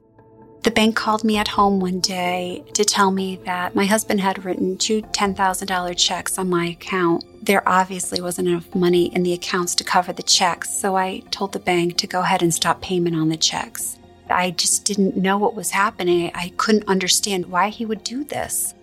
The 0.64 0.72
bank 0.72 0.96
called 0.96 1.24
me 1.24 1.38
at 1.38 1.48
home 1.48 1.80
one 1.80 2.00
day 2.00 2.66
to 2.74 2.84
tell 2.84 3.12
me 3.12 3.38
that 3.46 3.76
my 3.76 3.86
husband 3.86 4.20
had 4.20 4.44
written 4.44 4.78
two 4.78 5.02
$10,000 5.02 5.98
checks 5.98 6.38
on 6.38 6.50
my 6.50 6.66
account. 6.66 7.24
There 7.46 7.68
obviously 7.68 8.22
wasn't 8.22 8.50
enough 8.50 8.76
money 8.76 9.14
in 9.16 9.24
the 9.24 9.34
accounts 9.34 9.74
to 9.76 9.86
cover 9.86 10.12
the 10.12 10.24
checks, 10.24 10.70
so 10.70 10.98
I 10.98 11.20
told 11.32 11.54
the 11.54 11.60
bank 11.60 11.98
to 11.98 12.08
go 12.08 12.22
ahead 12.22 12.42
and 12.42 12.54
stop 12.54 12.82
payment 12.82 13.16
on 13.16 13.30
the 13.30 13.38
checks. 13.38 13.98
I 14.30 14.52
just 14.52 14.84
didn't 14.86 15.16
know 15.16 15.38
what 15.38 15.56
was 15.56 15.72
happening. 15.72 16.32
I 16.36 16.52
couldn't 16.58 16.88
understand 16.88 17.46
why 17.46 17.70
he 17.70 17.86
would 17.86 18.04
do 18.04 18.24
this. 18.24 18.74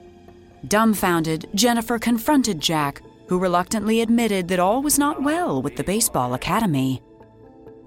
Dumbfounded, 0.66 1.48
Jennifer 1.54 1.98
confronted 1.98 2.60
Jack, 2.60 3.02
who 3.28 3.38
reluctantly 3.38 4.00
admitted 4.00 4.48
that 4.48 4.60
all 4.60 4.82
was 4.82 4.98
not 4.98 5.22
well 5.22 5.60
with 5.60 5.76
the 5.76 5.84
baseball 5.84 6.34
academy. 6.34 7.02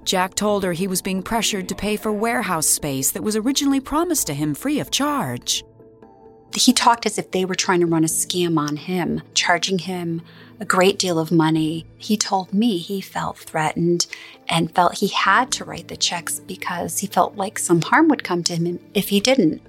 Jack 0.04 0.36
told 0.36 0.64
her 0.64 0.74
he 0.74 0.88
was 0.88 1.02
being 1.02 1.22
pressured 1.22 1.70
to 1.70 1.76
pay 1.76 1.96
for 1.96 2.12
warehouse 2.12 2.68
space 2.68 3.12
that 3.12 3.24
was 3.24 3.36
originally 3.36 3.80
promised 3.80 4.28
to 4.28 4.34
him 4.34 4.56
free 4.56 4.80
of 4.80 4.92
charge. 4.92 5.64
He 6.56 6.74
talked 6.74 7.06
as 7.06 7.18
if 7.18 7.30
they 7.32 7.46
were 7.46 7.56
trying 7.56 7.82
to 7.82 7.86
run 7.86 8.04
a 8.04 8.08
scam 8.08 8.58
on 8.58 8.76
him, 8.76 9.22
charging 9.36 9.78
him 9.80 10.24
a 10.60 10.66
great 10.66 10.98
deal 10.98 11.20
of 11.20 11.32
money. 11.32 11.86
He 11.98 12.18
told 12.18 12.54
me 12.54 12.80
he 12.80 13.02
felt 13.02 13.38
threatened 13.38 14.08
and 14.48 14.74
felt 14.74 14.96
he 14.98 15.08
had 15.08 15.52
to 15.54 15.66
write 15.66 15.88
the 15.90 15.98
checks 15.98 16.40
because 16.40 17.00
he 17.00 17.08
felt 17.08 17.36
like 17.36 17.60
some 17.60 17.82
harm 17.82 18.08
would 18.08 18.24
come 18.24 18.44
to 18.46 18.56
him 18.56 18.80
if 18.94 19.10
he 19.10 19.20
didn't. 19.20 19.62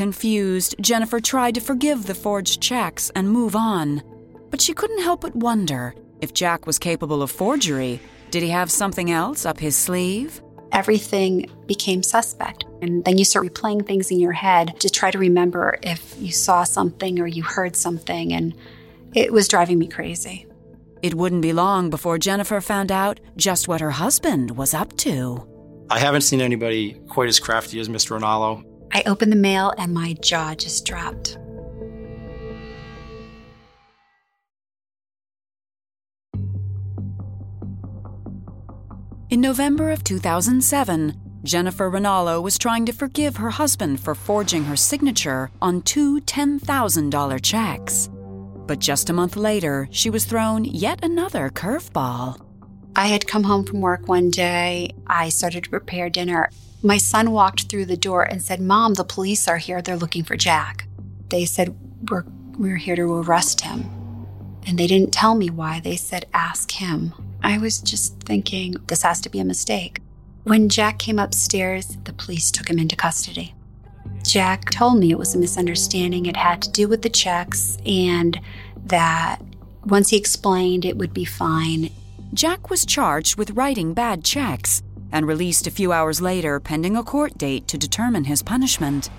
Confused, 0.00 0.76
Jennifer 0.80 1.20
tried 1.20 1.56
to 1.56 1.60
forgive 1.60 2.06
the 2.06 2.14
forged 2.14 2.62
checks 2.62 3.10
and 3.14 3.30
move 3.30 3.54
on. 3.54 4.02
But 4.48 4.62
she 4.62 4.72
couldn't 4.72 5.02
help 5.02 5.20
but 5.20 5.36
wonder 5.36 5.94
if 6.22 6.32
Jack 6.32 6.66
was 6.66 6.78
capable 6.78 7.22
of 7.22 7.30
forgery. 7.30 8.00
Did 8.30 8.42
he 8.42 8.48
have 8.48 8.70
something 8.70 9.10
else 9.10 9.44
up 9.44 9.60
his 9.60 9.76
sleeve? 9.76 10.40
Everything 10.72 11.50
became 11.66 12.02
suspect. 12.02 12.64
And 12.80 13.04
then 13.04 13.18
you 13.18 13.26
start 13.26 13.46
replaying 13.46 13.86
things 13.86 14.10
in 14.10 14.18
your 14.18 14.32
head 14.32 14.80
to 14.80 14.88
try 14.88 15.10
to 15.10 15.18
remember 15.18 15.78
if 15.82 16.14
you 16.18 16.32
saw 16.32 16.64
something 16.64 17.20
or 17.20 17.26
you 17.26 17.42
heard 17.42 17.76
something. 17.76 18.32
And 18.32 18.54
it 19.14 19.34
was 19.34 19.48
driving 19.48 19.78
me 19.78 19.86
crazy. 19.86 20.46
It 21.02 21.12
wouldn't 21.12 21.42
be 21.42 21.52
long 21.52 21.90
before 21.90 22.16
Jennifer 22.16 22.62
found 22.62 22.90
out 22.90 23.20
just 23.36 23.68
what 23.68 23.82
her 23.82 23.90
husband 23.90 24.52
was 24.52 24.72
up 24.72 24.96
to. 24.96 25.46
I 25.90 25.98
haven't 25.98 26.22
seen 26.22 26.40
anybody 26.40 26.94
quite 27.10 27.28
as 27.28 27.38
crafty 27.38 27.78
as 27.80 27.90
Mr. 27.90 28.18
Ranallo. 28.18 28.64
I 28.92 29.02
opened 29.06 29.32
the 29.32 29.36
mail 29.36 29.72
and 29.78 29.94
my 29.94 30.14
jaw 30.14 30.54
just 30.54 30.84
dropped. 30.86 31.38
In 39.30 39.40
November 39.40 39.92
of 39.92 40.02
2007, 40.02 41.14
Jennifer 41.44 41.88
Ranallo 41.88 42.42
was 42.42 42.58
trying 42.58 42.84
to 42.86 42.92
forgive 42.92 43.36
her 43.36 43.50
husband 43.50 44.00
for 44.00 44.14
forging 44.16 44.64
her 44.64 44.76
signature 44.76 45.50
on 45.62 45.82
two 45.82 46.20
$10,000 46.22 47.42
checks. 47.42 48.10
But 48.66 48.80
just 48.80 49.08
a 49.08 49.12
month 49.12 49.36
later, 49.36 49.88
she 49.92 50.10
was 50.10 50.24
thrown 50.24 50.64
yet 50.64 51.04
another 51.04 51.48
curveball. 51.48 52.44
I 52.96 53.06
had 53.06 53.26
come 53.26 53.44
home 53.44 53.64
from 53.64 53.80
work 53.80 54.08
one 54.08 54.30
day. 54.30 54.90
I 55.06 55.28
started 55.28 55.64
to 55.64 55.70
prepare 55.70 56.10
dinner. 56.10 56.50
My 56.82 56.96
son 56.96 57.32
walked 57.32 57.68
through 57.68 57.86
the 57.86 57.96
door 57.96 58.22
and 58.22 58.42
said, 58.42 58.60
Mom, 58.60 58.94
the 58.94 59.04
police 59.04 59.46
are 59.46 59.58
here. 59.58 59.82
They're 59.82 59.96
looking 59.96 60.24
for 60.24 60.36
Jack. 60.36 60.86
They 61.28 61.44
said, 61.44 61.76
We're, 62.10 62.24
we're 62.58 62.78
here 62.78 62.96
to 62.96 63.02
arrest 63.02 63.60
him. 63.60 63.84
And 64.66 64.78
they 64.78 64.86
didn't 64.86 65.12
tell 65.12 65.34
me 65.34 65.50
why. 65.50 65.80
They 65.80 65.96
said, 65.96 66.26
Ask 66.32 66.70
him. 66.70 67.12
I 67.42 67.58
was 67.58 67.80
just 67.80 68.18
thinking, 68.20 68.76
this 68.86 69.02
has 69.02 69.20
to 69.22 69.30
be 69.30 69.40
a 69.40 69.44
mistake. 69.44 70.00
When 70.44 70.70
Jack 70.70 70.98
came 70.98 71.18
upstairs, 71.18 71.98
the 72.04 72.14
police 72.14 72.50
took 72.50 72.70
him 72.70 72.78
into 72.78 72.96
custody. 72.96 73.54
Jack 74.24 74.70
told 74.70 74.98
me 74.98 75.10
it 75.10 75.18
was 75.18 75.34
a 75.34 75.38
misunderstanding. 75.38 76.26
It 76.26 76.36
had 76.36 76.62
to 76.62 76.70
do 76.70 76.88
with 76.88 77.02
the 77.02 77.10
checks, 77.10 77.76
and 77.84 78.40
that 78.86 79.38
once 79.84 80.10
he 80.10 80.16
explained, 80.16 80.86
it 80.86 80.96
would 80.96 81.12
be 81.12 81.24
fine. 81.26 81.90
Jack 82.32 82.70
was 82.70 82.86
charged 82.86 83.36
with 83.36 83.50
writing 83.50 83.92
bad 83.92 84.24
checks 84.24 84.82
and 85.12 85.26
released 85.26 85.66
a 85.66 85.70
few 85.70 85.92
hours 85.92 86.20
later 86.20 86.60
pending 86.60 86.96
a 86.96 87.02
court 87.02 87.36
date 87.38 87.66
to 87.68 87.78
determine 87.78 88.24
his 88.24 88.42
punishment. 88.42 89.10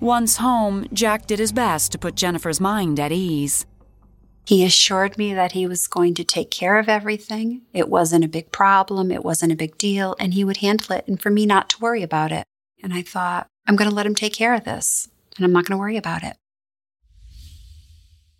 Once 0.00 0.36
home, 0.36 0.86
Jack 0.92 1.26
did 1.26 1.38
his 1.38 1.52
best 1.52 1.92
to 1.92 1.98
put 1.98 2.14
Jennifer's 2.14 2.60
mind 2.60 3.00
at 3.00 3.12
ease. 3.12 3.66
He 4.46 4.64
assured 4.64 5.18
me 5.18 5.34
that 5.34 5.52
he 5.52 5.66
was 5.66 5.88
going 5.88 6.14
to 6.14 6.24
take 6.24 6.50
care 6.50 6.78
of 6.78 6.88
everything. 6.88 7.62
It 7.72 7.88
wasn't 7.88 8.24
a 8.24 8.28
big 8.28 8.52
problem, 8.52 9.10
it 9.10 9.24
wasn't 9.24 9.52
a 9.52 9.56
big 9.56 9.76
deal, 9.76 10.14
and 10.20 10.34
he 10.34 10.44
would 10.44 10.58
handle 10.58 10.94
it, 10.96 11.08
and 11.08 11.20
for 11.20 11.30
me 11.30 11.46
not 11.46 11.68
to 11.70 11.80
worry 11.80 12.02
about 12.02 12.30
it. 12.30 12.44
And 12.82 12.94
I 12.94 13.02
thought, 13.02 13.48
I'm 13.66 13.74
going 13.74 13.90
to 13.90 13.94
let 13.94 14.06
him 14.06 14.14
take 14.14 14.34
care 14.34 14.54
of 14.54 14.64
this, 14.64 15.08
and 15.36 15.44
I'm 15.44 15.52
not 15.52 15.64
going 15.64 15.76
to 15.76 15.80
worry 15.80 15.96
about 15.96 16.22
it. 16.22 16.36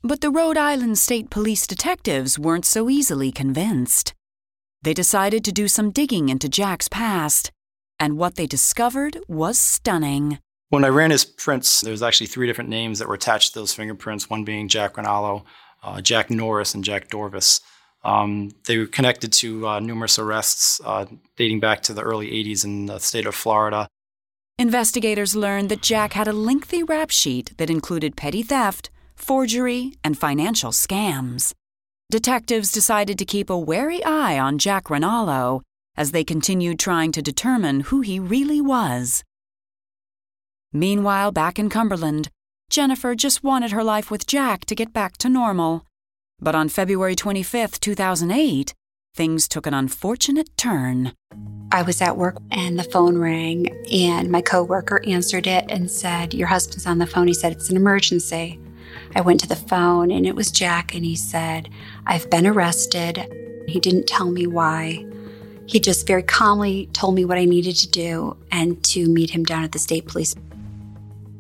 But 0.05 0.21
the 0.21 0.31
Rhode 0.31 0.57
Island 0.57 0.99
State 0.99 1.31
Police 1.31 1.67
detectives 1.67 2.39
weren't 2.39 2.65
so 2.65 2.89
easily 2.89 3.33
convinced. 3.33 4.15
They 4.87 4.95
decided 4.95 5.45
to 5.45 5.51
do 5.51 5.67
some 5.67 5.91
digging 5.91 6.29
into 6.29 6.49
Jack's 6.49 6.87
past, 6.87 7.51
and 7.99 8.17
what 8.17 8.37
they 8.37 8.47
discovered 8.47 9.19
was 9.27 9.59
stunning. 9.59 10.39
When 10.69 10.85
I 10.85 10.91
ran 10.91 11.11
his 11.11 11.25
prints, 11.25 11.81
there 11.81 11.91
was 11.91 12.05
actually 12.05 12.29
three 12.29 12.47
different 12.47 12.71
names 12.71 13.01
that 13.01 13.09
were 13.09 13.17
attached 13.17 13.53
to 13.53 13.59
those 13.59 13.75
fingerprints, 13.75 14.31
one 14.31 14.45
being 14.45 14.69
Jack 14.69 14.95
Ranallo, 14.95 15.43
uh, 15.83 16.01
Jack 16.01 16.31
Norris, 16.31 16.73
and 16.73 16.85
Jack 16.85 17.09
Dorvis. 17.09 17.63
Um, 18.05 18.53
they 18.69 18.79
were 18.79 18.87
connected 18.87 19.33
to 19.33 19.67
uh, 19.67 19.81
numerous 19.81 20.21
arrests 20.21 20.81
uh, 20.85 21.07
dating 21.37 21.59
back 21.59 21.83
to 21.83 21.93
the 21.93 22.03
early 22.03 22.31
80s 22.31 22.65
in 22.65 22.87
the 22.87 23.01
state 23.01 23.27
of 23.27 23.35
Florida. 23.35 23.89
Investigators 24.57 25.35
learned 25.35 25.69
that 25.71 25.83
Jack 25.83 26.13
had 26.13 26.29
a 26.29 26.33
lengthy 26.33 26.85
rap 26.85 27.11
sheet 27.11 27.55
that 27.57 27.71
included 27.71 28.15
petty 28.15 28.45
theft, 28.45 28.91
forgery, 29.17 29.95
and 30.05 30.17
financial 30.17 30.71
scams. 30.71 31.55
Detectives 32.09 32.71
decided 32.71 33.19
to 33.19 33.25
keep 33.25 33.51
a 33.51 33.59
wary 33.59 34.05
eye 34.05 34.39
on 34.39 34.59
Jack 34.59 34.85
Ranallo 34.85 35.63
as 35.97 36.13
they 36.13 36.23
continued 36.23 36.79
trying 36.79 37.11
to 37.11 37.21
determine 37.21 37.81
who 37.81 38.01
he 38.01 38.21
really 38.21 38.61
was. 38.61 39.25
Meanwhile, 40.73 41.33
back 41.33 41.59
in 41.59 41.69
Cumberland, 41.69 42.29
Jennifer 42.71 43.17
just 43.17 43.43
wanted 43.43 43.73
her 43.73 43.83
life 43.83 44.09
with 44.09 44.27
Jack 44.27 44.67
to 44.67 44.77
get 44.77 44.93
back 44.93 45.17
to 45.19 45.29
normal. 45.29 45.85
But 46.39 46.55
on 46.55 46.69
February 46.69 47.17
25, 47.17 47.81
2008, 47.81 48.73
things 49.15 49.49
took 49.49 49.67
an 49.67 49.75
unfortunate 49.75 50.51
turn. 50.57 51.13
I 51.73 51.83
was 51.83 52.01
at 52.01 52.17
work 52.17 52.37
and 52.53 52.79
the 52.79 52.85
phone 52.85 53.19
rang, 53.19 53.67
and 53.91 54.31
my 54.31 54.43
coworker 54.43 55.03
answered 55.07 55.49
it 55.49 55.65
and 55.69 55.91
said, 55.91 56.35
Your 56.35 56.49
husband's 56.49 56.87
on 56.87 56.99
the 56.99 57.07
phone. 57.07 57.27
He 57.27 57.35
said, 57.35 57.51
It's 57.53 57.71
an 57.71 57.77
emergency. 57.77 58.61
I 59.17 59.23
went 59.23 59.41
to 59.41 59.49
the 59.49 59.57
phone 59.57 60.11
and 60.11 60.27
it 60.27 60.37
was 60.37 60.51
Jack, 60.51 60.95
and 60.95 61.03
he 61.03 61.17
said, 61.17 61.71
I've 62.07 62.29
been 62.29 62.47
arrested. 62.47 63.27
He 63.67 63.81
didn't 63.81 64.07
tell 64.07 64.31
me 64.31 64.47
why. 64.47 65.07
He 65.65 65.81
just 65.81 66.07
very 66.07 66.23
calmly 66.23 66.91
told 66.93 67.15
me 67.15 67.25
what 67.25 67.39
I 67.39 67.47
needed 67.47 67.77
to 67.77 67.89
do 67.89 68.37
and 68.53 68.83
to 68.85 69.09
meet 69.09 69.31
him 69.31 69.43
down 69.43 69.65
at 69.65 69.73
the 69.73 69.79
state 69.79 70.07
police. 70.07 70.35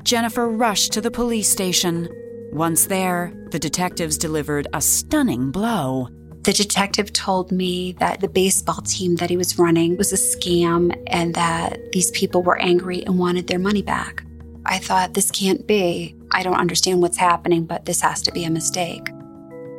Jennifer 0.04 0.48
rushed 0.48 0.94
to 0.94 1.02
the 1.02 1.10
police 1.10 1.50
station. 1.50 2.08
Once 2.50 2.86
there, 2.86 3.30
the 3.50 3.58
detectives 3.58 4.16
delivered 4.16 4.66
a 4.72 4.80
stunning 4.80 5.50
blow. 5.50 6.08
The 6.44 6.54
detective 6.54 7.12
told 7.12 7.52
me 7.52 7.92
that 7.98 8.20
the 8.20 8.28
baseball 8.28 8.80
team 8.80 9.16
that 9.16 9.28
he 9.28 9.36
was 9.36 9.58
running 9.58 9.98
was 9.98 10.14
a 10.14 10.16
scam 10.16 10.98
and 11.08 11.34
that 11.34 11.92
these 11.92 12.10
people 12.12 12.42
were 12.42 12.58
angry 12.58 13.04
and 13.04 13.18
wanted 13.18 13.48
their 13.48 13.58
money 13.58 13.82
back. 13.82 14.25
I 14.68 14.78
thought, 14.78 15.14
this 15.14 15.30
can't 15.30 15.66
be. 15.66 16.14
I 16.32 16.42
don't 16.42 16.54
understand 16.54 17.00
what's 17.00 17.16
happening, 17.16 17.64
but 17.64 17.84
this 17.84 18.00
has 18.00 18.20
to 18.22 18.32
be 18.32 18.44
a 18.44 18.50
mistake. 18.50 19.08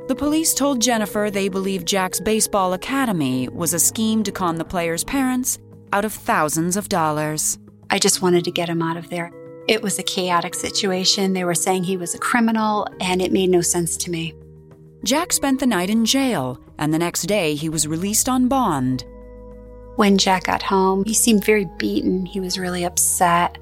The 0.07 0.15
police 0.15 0.53
told 0.53 0.81
Jennifer 0.81 1.29
they 1.29 1.49
believed 1.49 1.85
Jack's 1.87 2.21
baseball 2.21 2.71
academy 2.71 3.49
was 3.49 3.73
a 3.73 3.79
scheme 3.79 4.23
to 4.23 4.31
con 4.31 4.55
the 4.55 4.63
players' 4.63 5.03
parents 5.03 5.59
out 5.91 6.05
of 6.05 6.13
thousands 6.13 6.77
of 6.77 6.87
dollars. 6.87 7.59
I 7.89 7.99
just 7.99 8.21
wanted 8.21 8.45
to 8.45 8.51
get 8.51 8.69
him 8.69 8.81
out 8.81 8.95
of 8.95 9.09
there. 9.09 9.31
It 9.67 9.81
was 9.81 9.99
a 9.99 10.03
chaotic 10.03 10.55
situation. 10.55 11.33
They 11.33 11.43
were 11.43 11.53
saying 11.53 11.83
he 11.83 11.97
was 11.97 12.15
a 12.15 12.19
criminal, 12.19 12.87
and 13.01 13.21
it 13.21 13.33
made 13.33 13.49
no 13.49 13.59
sense 13.59 13.97
to 13.97 14.09
me. 14.09 14.33
Jack 15.03 15.33
spent 15.33 15.59
the 15.59 15.67
night 15.67 15.89
in 15.89 16.05
jail, 16.05 16.59
and 16.77 16.93
the 16.93 16.99
next 16.99 17.23
day 17.23 17.55
he 17.55 17.67
was 17.67 17.87
released 17.87 18.29
on 18.29 18.47
bond. 18.47 19.03
When 19.97 20.17
Jack 20.17 20.45
got 20.45 20.63
home, 20.63 21.03
he 21.03 21.13
seemed 21.13 21.43
very 21.43 21.67
beaten. 21.77 22.25
He 22.25 22.39
was 22.39 22.57
really 22.57 22.85
upset. 22.85 23.57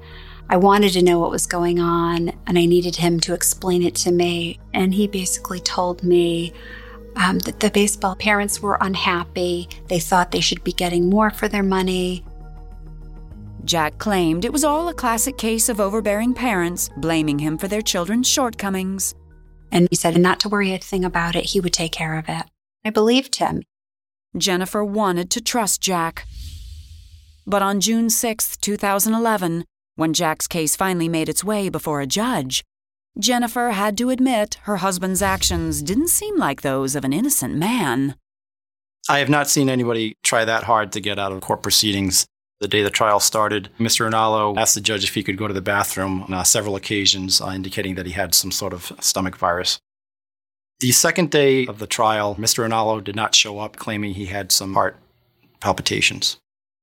I 0.48 0.56
wanted 0.56 0.92
to 0.92 1.02
know 1.02 1.18
what 1.18 1.30
was 1.30 1.46
going 1.46 1.80
on, 1.80 2.32
and 2.46 2.58
I 2.58 2.66
needed 2.66 2.96
him 2.96 3.18
to 3.20 3.34
explain 3.34 3.82
it 3.82 3.96
to 3.96 4.12
me. 4.12 4.60
And 4.72 4.94
he 4.94 5.08
basically 5.08 5.58
told 5.58 6.04
me 6.04 6.52
um, 7.16 7.40
that 7.40 7.58
the 7.58 7.70
baseball 7.70 8.14
parents 8.14 8.62
were 8.62 8.78
unhappy. 8.80 9.68
They 9.88 9.98
thought 9.98 10.30
they 10.30 10.40
should 10.40 10.62
be 10.62 10.72
getting 10.72 11.10
more 11.10 11.30
for 11.30 11.48
their 11.48 11.64
money. 11.64 12.24
Jack 13.64 13.98
claimed 13.98 14.44
it 14.44 14.52
was 14.52 14.62
all 14.62 14.88
a 14.88 14.94
classic 14.94 15.36
case 15.36 15.68
of 15.68 15.80
overbearing 15.80 16.34
parents 16.34 16.90
blaming 16.98 17.40
him 17.40 17.58
for 17.58 17.66
their 17.66 17.82
children's 17.82 18.28
shortcomings. 18.28 19.16
And 19.72 19.88
he 19.90 19.96
said 19.96 20.16
not 20.16 20.38
to 20.40 20.48
worry 20.48 20.72
a 20.72 20.78
thing 20.78 21.04
about 21.04 21.34
it, 21.34 21.46
he 21.46 21.60
would 21.60 21.72
take 21.72 21.90
care 21.90 22.16
of 22.16 22.28
it. 22.28 22.44
I 22.84 22.90
believed 22.90 23.36
him. 23.36 23.62
Jennifer 24.36 24.84
wanted 24.84 25.30
to 25.32 25.40
trust 25.40 25.80
Jack. 25.80 26.26
But 27.46 27.62
on 27.62 27.80
June 27.80 28.08
6, 28.10 28.56
2011, 28.58 29.64
when 29.96 30.12
Jack's 30.12 30.46
case 30.46 30.76
finally 30.76 31.08
made 31.08 31.28
its 31.28 31.42
way 31.42 31.68
before 31.68 32.00
a 32.00 32.06
judge, 32.06 32.62
Jennifer 33.18 33.70
had 33.70 33.96
to 33.96 34.10
admit 34.10 34.58
her 34.62 34.76
husband's 34.76 35.22
actions 35.22 35.82
didn't 35.82 36.08
seem 36.08 36.36
like 36.36 36.60
those 36.60 36.94
of 36.94 37.04
an 37.04 37.14
innocent 37.14 37.54
man. 37.54 38.14
I 39.08 39.18
have 39.18 39.30
not 39.30 39.48
seen 39.48 39.70
anybody 39.70 40.14
try 40.22 40.44
that 40.44 40.64
hard 40.64 40.92
to 40.92 41.00
get 41.00 41.18
out 41.18 41.32
of 41.32 41.40
court 41.40 41.62
proceedings. 41.62 42.26
The 42.60 42.68
day 42.68 42.82
the 42.82 42.90
trial 42.90 43.20
started, 43.20 43.70
Mr. 43.78 44.08
Ranallo 44.08 44.56
asked 44.56 44.74
the 44.74 44.80
judge 44.80 45.04
if 45.04 45.14
he 45.14 45.22
could 45.22 45.38
go 45.38 45.48
to 45.48 45.54
the 45.54 45.60
bathroom 45.60 46.22
on 46.22 46.34
uh, 46.34 46.44
several 46.44 46.76
occasions, 46.76 47.40
uh, 47.40 47.48
indicating 47.48 47.94
that 47.94 48.06
he 48.06 48.12
had 48.12 48.34
some 48.34 48.50
sort 48.50 48.72
of 48.72 48.92
stomach 49.00 49.36
virus. 49.36 49.78
The 50.80 50.92
second 50.92 51.30
day 51.30 51.66
of 51.66 51.78
the 51.78 51.86
trial, 51.86 52.34
Mr. 52.34 52.66
Ranallo 52.66 53.02
did 53.02 53.16
not 53.16 53.34
show 53.34 53.58
up, 53.58 53.76
claiming 53.76 54.12
he 54.14 54.26
had 54.26 54.52
some 54.52 54.74
heart 54.74 54.96
palpitations. 55.60 56.36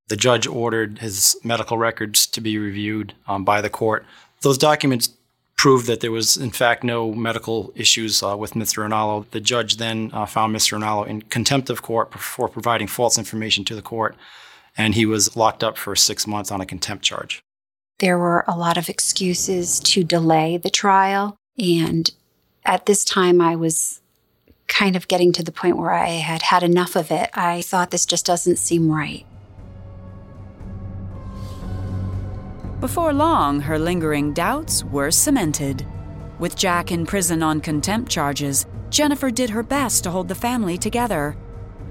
The 0.10 0.16
judge 0.16 0.48
ordered 0.48 1.00
his 1.00 1.38
medical 1.44 1.78
records 1.78 2.28
to 2.28 2.42
be 2.42 2.58
reviewed 2.58 3.14
um, 3.28 3.46
by 3.46 3.62
the 3.62 3.70
court. 3.70 4.06
Those 4.42 4.58
documents 4.58 5.10
proved 5.56 5.88
that 5.88 6.02
there 6.02 6.12
was, 6.12 6.36
in 6.36 6.52
fact, 6.52 6.84
no 6.84 7.14
medical 7.14 7.72
issues 7.76 8.22
uh, 8.22 8.36
with 8.36 8.54
Mr. 8.54 8.88
Ranallo. 8.88 9.30
The 9.32 9.40
judge 9.40 9.78
then 9.78 10.12
uh, 10.14 10.26
found 10.26 10.54
Mr. 10.54 10.78
Ranallo 10.78 11.08
in 11.08 11.22
contempt 11.22 11.70
of 11.70 11.82
court 11.82 12.14
for 12.14 12.50
providing 12.50 12.88
false 12.88 13.18
information 13.18 13.64
to 13.66 13.76
the 13.76 13.82
court 13.82 14.16
and 14.78 14.96
he 14.96 15.06
was 15.06 15.36
locked 15.36 15.64
up 15.64 15.78
for 15.78 15.96
six 15.96 16.26
months 16.28 16.52
on 16.52 16.62
a 16.62 16.66
contempt 16.66 17.04
charge. 17.04 17.44
There 18.00 18.18
were 18.18 18.44
a 18.48 18.58
lot 18.58 18.78
of 18.78 18.90
excuses 18.90 19.80
to 19.82 20.04
delay 20.04 20.58
the 20.58 20.70
trial. 20.70 21.38
And 21.58 22.10
at 22.66 22.86
this 22.86 23.06
time, 23.06 23.40
I 23.40 23.56
was 23.56 24.02
kind 24.68 24.96
of 24.96 25.08
getting 25.08 25.32
to 25.34 25.44
the 25.44 25.52
point 25.52 25.78
where 25.78 25.92
I 25.92 26.10
had 26.10 26.42
had 26.42 26.64
enough 26.64 26.96
of 26.96 27.12
it. 27.12 27.30
I 27.34 27.62
thought 27.62 27.92
this 27.92 28.06
just 28.06 28.26
doesn't 28.26 28.58
seem 28.58 28.90
right. 28.90 29.26
Before 32.84 33.14
long, 33.14 33.62
her 33.62 33.80
lingering 33.80 34.34
doubts 34.34 34.84
were 34.84 35.10
cemented. 35.10 35.88
With 36.38 36.58
Jack 36.58 36.92
in 36.92 37.06
prison 37.06 37.42
on 37.42 37.62
contempt 37.62 38.12
charges, 38.12 38.66
Jennifer 38.90 39.32
did 39.32 39.52
her 39.52 39.64
best 39.64 40.04
to 40.04 40.12
hold 40.12 40.28
the 40.28 40.36
family 40.36 40.78
together. 40.78 41.38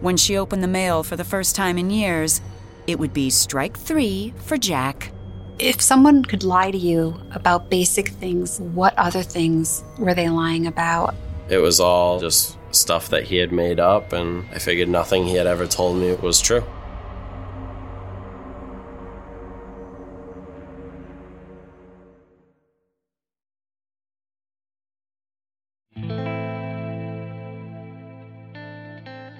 When 0.02 0.18
she 0.18 0.36
opened 0.36 0.62
the 0.62 0.68
mail 0.68 1.02
for 1.02 1.16
the 1.16 1.24
first 1.24 1.56
time 1.56 1.78
in 1.78 1.88
years, 1.88 2.42
it 2.86 2.98
would 2.98 3.14
be 3.14 3.30
strike 3.30 3.74
three 3.74 4.34
for 4.44 4.58
Jack. 4.58 5.12
If 5.58 5.80
someone 5.80 6.26
could 6.26 6.44
lie 6.44 6.70
to 6.70 6.76
you 6.76 7.18
about 7.30 7.70
basic 7.70 8.08
things, 8.08 8.60
what 8.60 8.92
other 8.98 9.22
things 9.22 9.82
were 9.96 10.12
they 10.12 10.28
lying 10.28 10.66
about? 10.66 11.14
It 11.48 11.56
was 11.56 11.80
all 11.80 12.20
just 12.20 12.58
stuff 12.70 13.08
that 13.08 13.24
he 13.24 13.36
had 13.36 13.50
made 13.50 13.80
up, 13.80 14.12
and 14.12 14.44
I 14.52 14.58
figured 14.58 14.90
nothing 14.90 15.24
he 15.24 15.36
had 15.36 15.46
ever 15.46 15.66
told 15.66 15.96
me 15.96 16.12
was 16.16 16.38
true. 16.38 16.62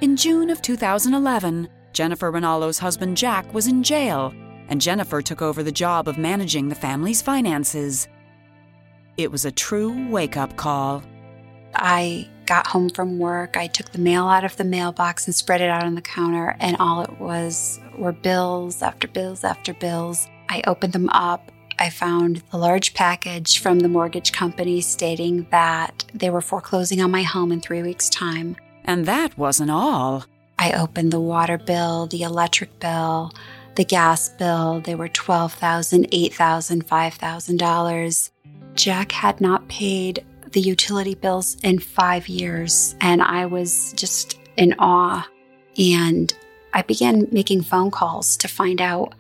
In 0.02 0.16
June 0.16 0.50
of 0.50 0.60
2011, 0.60 1.68
Jennifer 1.92 2.32
Ranallo's 2.32 2.80
husband 2.80 3.16
Jack 3.16 3.54
was 3.54 3.68
in 3.68 3.84
jail, 3.84 4.34
and 4.66 4.80
Jennifer 4.80 5.22
took 5.22 5.40
over 5.40 5.62
the 5.62 5.70
job 5.70 6.08
of 6.08 6.18
managing 6.18 6.68
the 6.68 6.74
family's 6.74 7.22
finances. 7.22 8.08
It 9.16 9.30
was 9.30 9.44
a 9.44 9.52
true 9.52 10.08
wake 10.10 10.36
up 10.36 10.56
call. 10.56 11.04
I 11.76 12.28
got 12.46 12.66
home 12.66 12.90
from 12.90 13.20
work. 13.20 13.56
I 13.56 13.68
took 13.68 13.92
the 13.92 14.00
mail 14.00 14.26
out 14.26 14.42
of 14.42 14.56
the 14.56 14.64
mailbox 14.64 15.26
and 15.26 15.36
spread 15.36 15.60
it 15.60 15.70
out 15.70 15.84
on 15.84 15.94
the 15.94 16.02
counter, 16.02 16.56
and 16.58 16.76
all 16.78 17.02
it 17.02 17.20
was 17.20 17.78
were 17.96 18.10
bills 18.10 18.82
after 18.82 19.06
bills 19.06 19.44
after 19.44 19.72
bills. 19.72 20.26
I 20.48 20.64
opened 20.66 20.94
them 20.94 21.10
up. 21.10 21.52
I 21.78 21.90
found 21.90 22.42
a 22.50 22.58
large 22.58 22.94
package 22.94 23.60
from 23.60 23.78
the 23.78 23.88
mortgage 23.88 24.32
company 24.32 24.80
stating 24.80 25.46
that 25.52 26.04
they 26.12 26.28
were 26.28 26.40
foreclosing 26.40 27.00
on 27.00 27.12
my 27.12 27.22
home 27.22 27.52
in 27.52 27.60
three 27.60 27.84
weeks' 27.84 28.08
time. 28.08 28.56
And 28.84 29.06
that 29.06 29.36
wasn't 29.38 29.70
all. 29.70 30.24
I 30.58 30.72
opened 30.72 31.12
the 31.12 31.20
water 31.20 31.58
bill, 31.58 32.06
the 32.06 32.22
electric 32.22 32.78
bill, 32.78 33.32
the 33.74 33.84
gas 33.84 34.28
bill. 34.28 34.80
They 34.80 34.94
were 34.94 35.08
$12,000, 35.08 36.10
$8,000, 36.10 36.82
$5,000. 36.84 38.30
Jack 38.74 39.12
had 39.12 39.40
not 39.40 39.68
paid 39.68 40.24
the 40.52 40.60
utility 40.60 41.14
bills 41.14 41.56
in 41.62 41.78
five 41.78 42.28
years, 42.28 42.94
and 43.00 43.22
I 43.22 43.46
was 43.46 43.92
just 43.94 44.38
in 44.56 44.74
awe. 44.78 45.26
And 45.78 46.32
I 46.74 46.82
began 46.82 47.28
making 47.32 47.62
phone 47.62 47.90
calls 47.90 48.36
to 48.38 48.48
find 48.48 48.80
out 48.80 49.14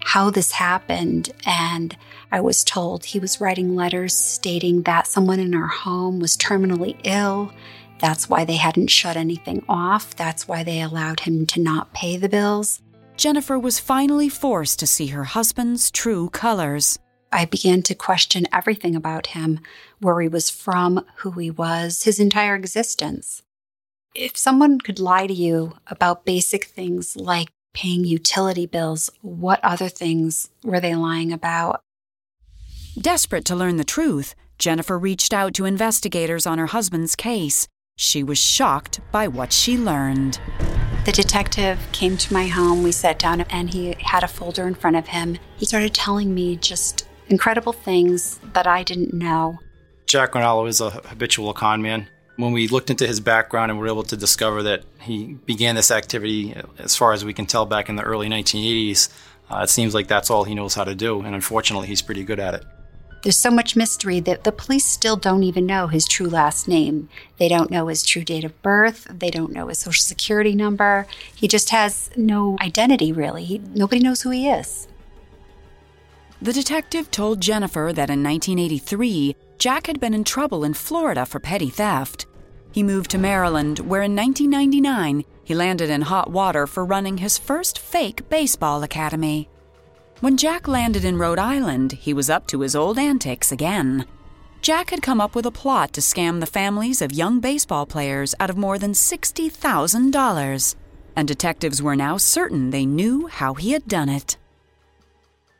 how 0.00 0.30
this 0.30 0.52
happened. 0.52 1.30
And 1.46 1.96
I 2.32 2.40
was 2.40 2.64
told 2.64 3.04
he 3.04 3.18
was 3.18 3.40
writing 3.40 3.74
letters 3.76 4.16
stating 4.16 4.82
that 4.82 5.06
someone 5.06 5.40
in 5.40 5.54
our 5.54 5.66
home 5.66 6.18
was 6.18 6.36
terminally 6.36 6.98
ill 7.04 7.52
that's 7.98 8.28
why 8.28 8.44
they 8.44 8.56
hadn't 8.56 8.88
shut 8.88 9.16
anything 9.16 9.64
off. 9.68 10.14
That's 10.16 10.46
why 10.46 10.62
they 10.62 10.80
allowed 10.80 11.20
him 11.20 11.46
to 11.46 11.60
not 11.60 11.92
pay 11.92 12.16
the 12.16 12.28
bills. 12.28 12.80
Jennifer 13.16 13.58
was 13.58 13.80
finally 13.80 14.28
forced 14.28 14.78
to 14.78 14.86
see 14.86 15.08
her 15.08 15.24
husband's 15.24 15.90
true 15.90 16.30
colors. 16.30 16.98
I 17.32 17.44
began 17.44 17.82
to 17.82 17.94
question 17.94 18.46
everything 18.52 18.94
about 18.94 19.28
him 19.28 19.60
where 20.00 20.20
he 20.20 20.28
was 20.28 20.48
from, 20.48 21.04
who 21.16 21.32
he 21.32 21.50
was, 21.50 22.04
his 22.04 22.20
entire 22.20 22.54
existence. 22.54 23.42
If 24.14 24.36
someone 24.36 24.78
could 24.78 24.98
lie 24.98 25.26
to 25.26 25.34
you 25.34 25.74
about 25.88 26.24
basic 26.24 26.64
things 26.64 27.16
like 27.16 27.48
paying 27.74 28.04
utility 28.04 28.66
bills, 28.66 29.10
what 29.20 29.60
other 29.62 29.88
things 29.88 30.48
were 30.64 30.80
they 30.80 30.94
lying 30.94 31.32
about? 31.32 31.82
Desperate 32.98 33.44
to 33.44 33.56
learn 33.56 33.76
the 33.76 33.84
truth, 33.84 34.34
Jennifer 34.58 34.98
reached 34.98 35.32
out 35.34 35.54
to 35.54 35.66
investigators 35.66 36.46
on 36.46 36.58
her 36.58 36.66
husband's 36.66 37.14
case. 37.14 37.68
She 38.00 38.22
was 38.22 38.38
shocked 38.38 39.00
by 39.10 39.26
what 39.26 39.52
she 39.52 39.76
learned. 39.76 40.38
The 41.04 41.10
detective 41.10 41.80
came 41.90 42.16
to 42.18 42.32
my 42.32 42.46
home. 42.46 42.84
We 42.84 42.92
sat 42.92 43.18
down 43.18 43.40
and 43.40 43.68
he 43.68 43.96
had 43.98 44.22
a 44.22 44.28
folder 44.28 44.68
in 44.68 44.76
front 44.76 44.94
of 44.94 45.08
him. 45.08 45.36
He 45.56 45.66
started 45.66 45.94
telling 45.94 46.32
me 46.32 46.54
just 46.54 47.08
incredible 47.26 47.72
things 47.72 48.38
that 48.52 48.68
I 48.68 48.84
didn't 48.84 49.12
know. 49.14 49.58
Jack 50.06 50.34
Ranallo 50.34 50.68
is 50.68 50.80
a 50.80 50.90
habitual 50.90 51.52
con 51.52 51.82
man. 51.82 52.06
When 52.36 52.52
we 52.52 52.68
looked 52.68 52.88
into 52.88 53.04
his 53.04 53.18
background 53.18 53.72
and 53.72 53.80
were 53.80 53.88
able 53.88 54.04
to 54.04 54.16
discover 54.16 54.62
that 54.62 54.84
he 55.00 55.34
began 55.44 55.74
this 55.74 55.90
activity, 55.90 56.54
as 56.78 56.94
far 56.94 57.12
as 57.14 57.24
we 57.24 57.34
can 57.34 57.46
tell, 57.46 57.66
back 57.66 57.88
in 57.88 57.96
the 57.96 58.04
early 58.04 58.28
1980s, 58.28 59.08
uh, 59.50 59.62
it 59.64 59.70
seems 59.70 59.92
like 59.92 60.06
that's 60.06 60.30
all 60.30 60.44
he 60.44 60.54
knows 60.54 60.72
how 60.72 60.84
to 60.84 60.94
do. 60.94 61.22
And 61.22 61.34
unfortunately, 61.34 61.88
he's 61.88 62.00
pretty 62.00 62.22
good 62.22 62.38
at 62.38 62.54
it. 62.54 62.64
There's 63.22 63.36
so 63.36 63.50
much 63.50 63.74
mystery 63.74 64.20
that 64.20 64.44
the 64.44 64.52
police 64.52 64.84
still 64.84 65.16
don't 65.16 65.42
even 65.42 65.66
know 65.66 65.88
his 65.88 66.06
true 66.06 66.28
last 66.28 66.68
name. 66.68 67.08
They 67.38 67.48
don't 67.48 67.70
know 67.70 67.88
his 67.88 68.04
true 68.04 68.22
date 68.22 68.44
of 68.44 68.60
birth. 68.62 69.08
They 69.10 69.30
don't 69.30 69.52
know 69.52 69.68
his 69.68 69.78
social 69.78 70.02
security 70.02 70.54
number. 70.54 71.06
He 71.34 71.48
just 71.48 71.70
has 71.70 72.10
no 72.16 72.56
identity, 72.60 73.12
really. 73.12 73.44
He, 73.44 73.58
nobody 73.58 74.00
knows 74.00 74.22
who 74.22 74.30
he 74.30 74.48
is. 74.48 74.86
The 76.40 76.52
detective 76.52 77.10
told 77.10 77.40
Jennifer 77.40 77.92
that 77.92 78.10
in 78.10 78.22
1983, 78.22 79.34
Jack 79.58 79.88
had 79.88 79.98
been 79.98 80.14
in 80.14 80.22
trouble 80.22 80.62
in 80.62 80.74
Florida 80.74 81.26
for 81.26 81.40
petty 81.40 81.68
theft. 81.68 82.26
He 82.70 82.84
moved 82.84 83.10
to 83.10 83.18
Maryland, 83.18 83.80
where 83.80 84.02
in 84.02 84.14
1999, 84.14 85.24
he 85.42 85.54
landed 85.54 85.90
in 85.90 86.02
hot 86.02 86.30
water 86.30 86.68
for 86.68 86.84
running 86.84 87.18
his 87.18 87.38
first 87.38 87.80
fake 87.80 88.28
baseball 88.28 88.84
academy. 88.84 89.48
When 90.20 90.36
Jack 90.36 90.66
landed 90.66 91.04
in 91.04 91.16
Rhode 91.16 91.38
Island, 91.38 91.92
he 91.92 92.12
was 92.12 92.28
up 92.28 92.48
to 92.48 92.62
his 92.62 92.74
old 92.74 92.98
antics 92.98 93.52
again. 93.52 94.04
Jack 94.62 94.90
had 94.90 95.00
come 95.00 95.20
up 95.20 95.36
with 95.36 95.46
a 95.46 95.52
plot 95.52 95.92
to 95.92 96.00
scam 96.00 96.40
the 96.40 96.46
families 96.46 97.00
of 97.00 97.12
young 97.12 97.38
baseball 97.38 97.86
players 97.86 98.34
out 98.40 98.50
of 98.50 98.56
more 98.56 98.80
than 98.80 98.94
$60,000, 98.94 100.74
and 101.14 101.28
detectives 101.28 101.80
were 101.80 101.94
now 101.94 102.16
certain 102.16 102.70
they 102.70 102.84
knew 102.84 103.28
how 103.28 103.54
he 103.54 103.70
had 103.70 103.86
done 103.86 104.08
it. 104.08 104.36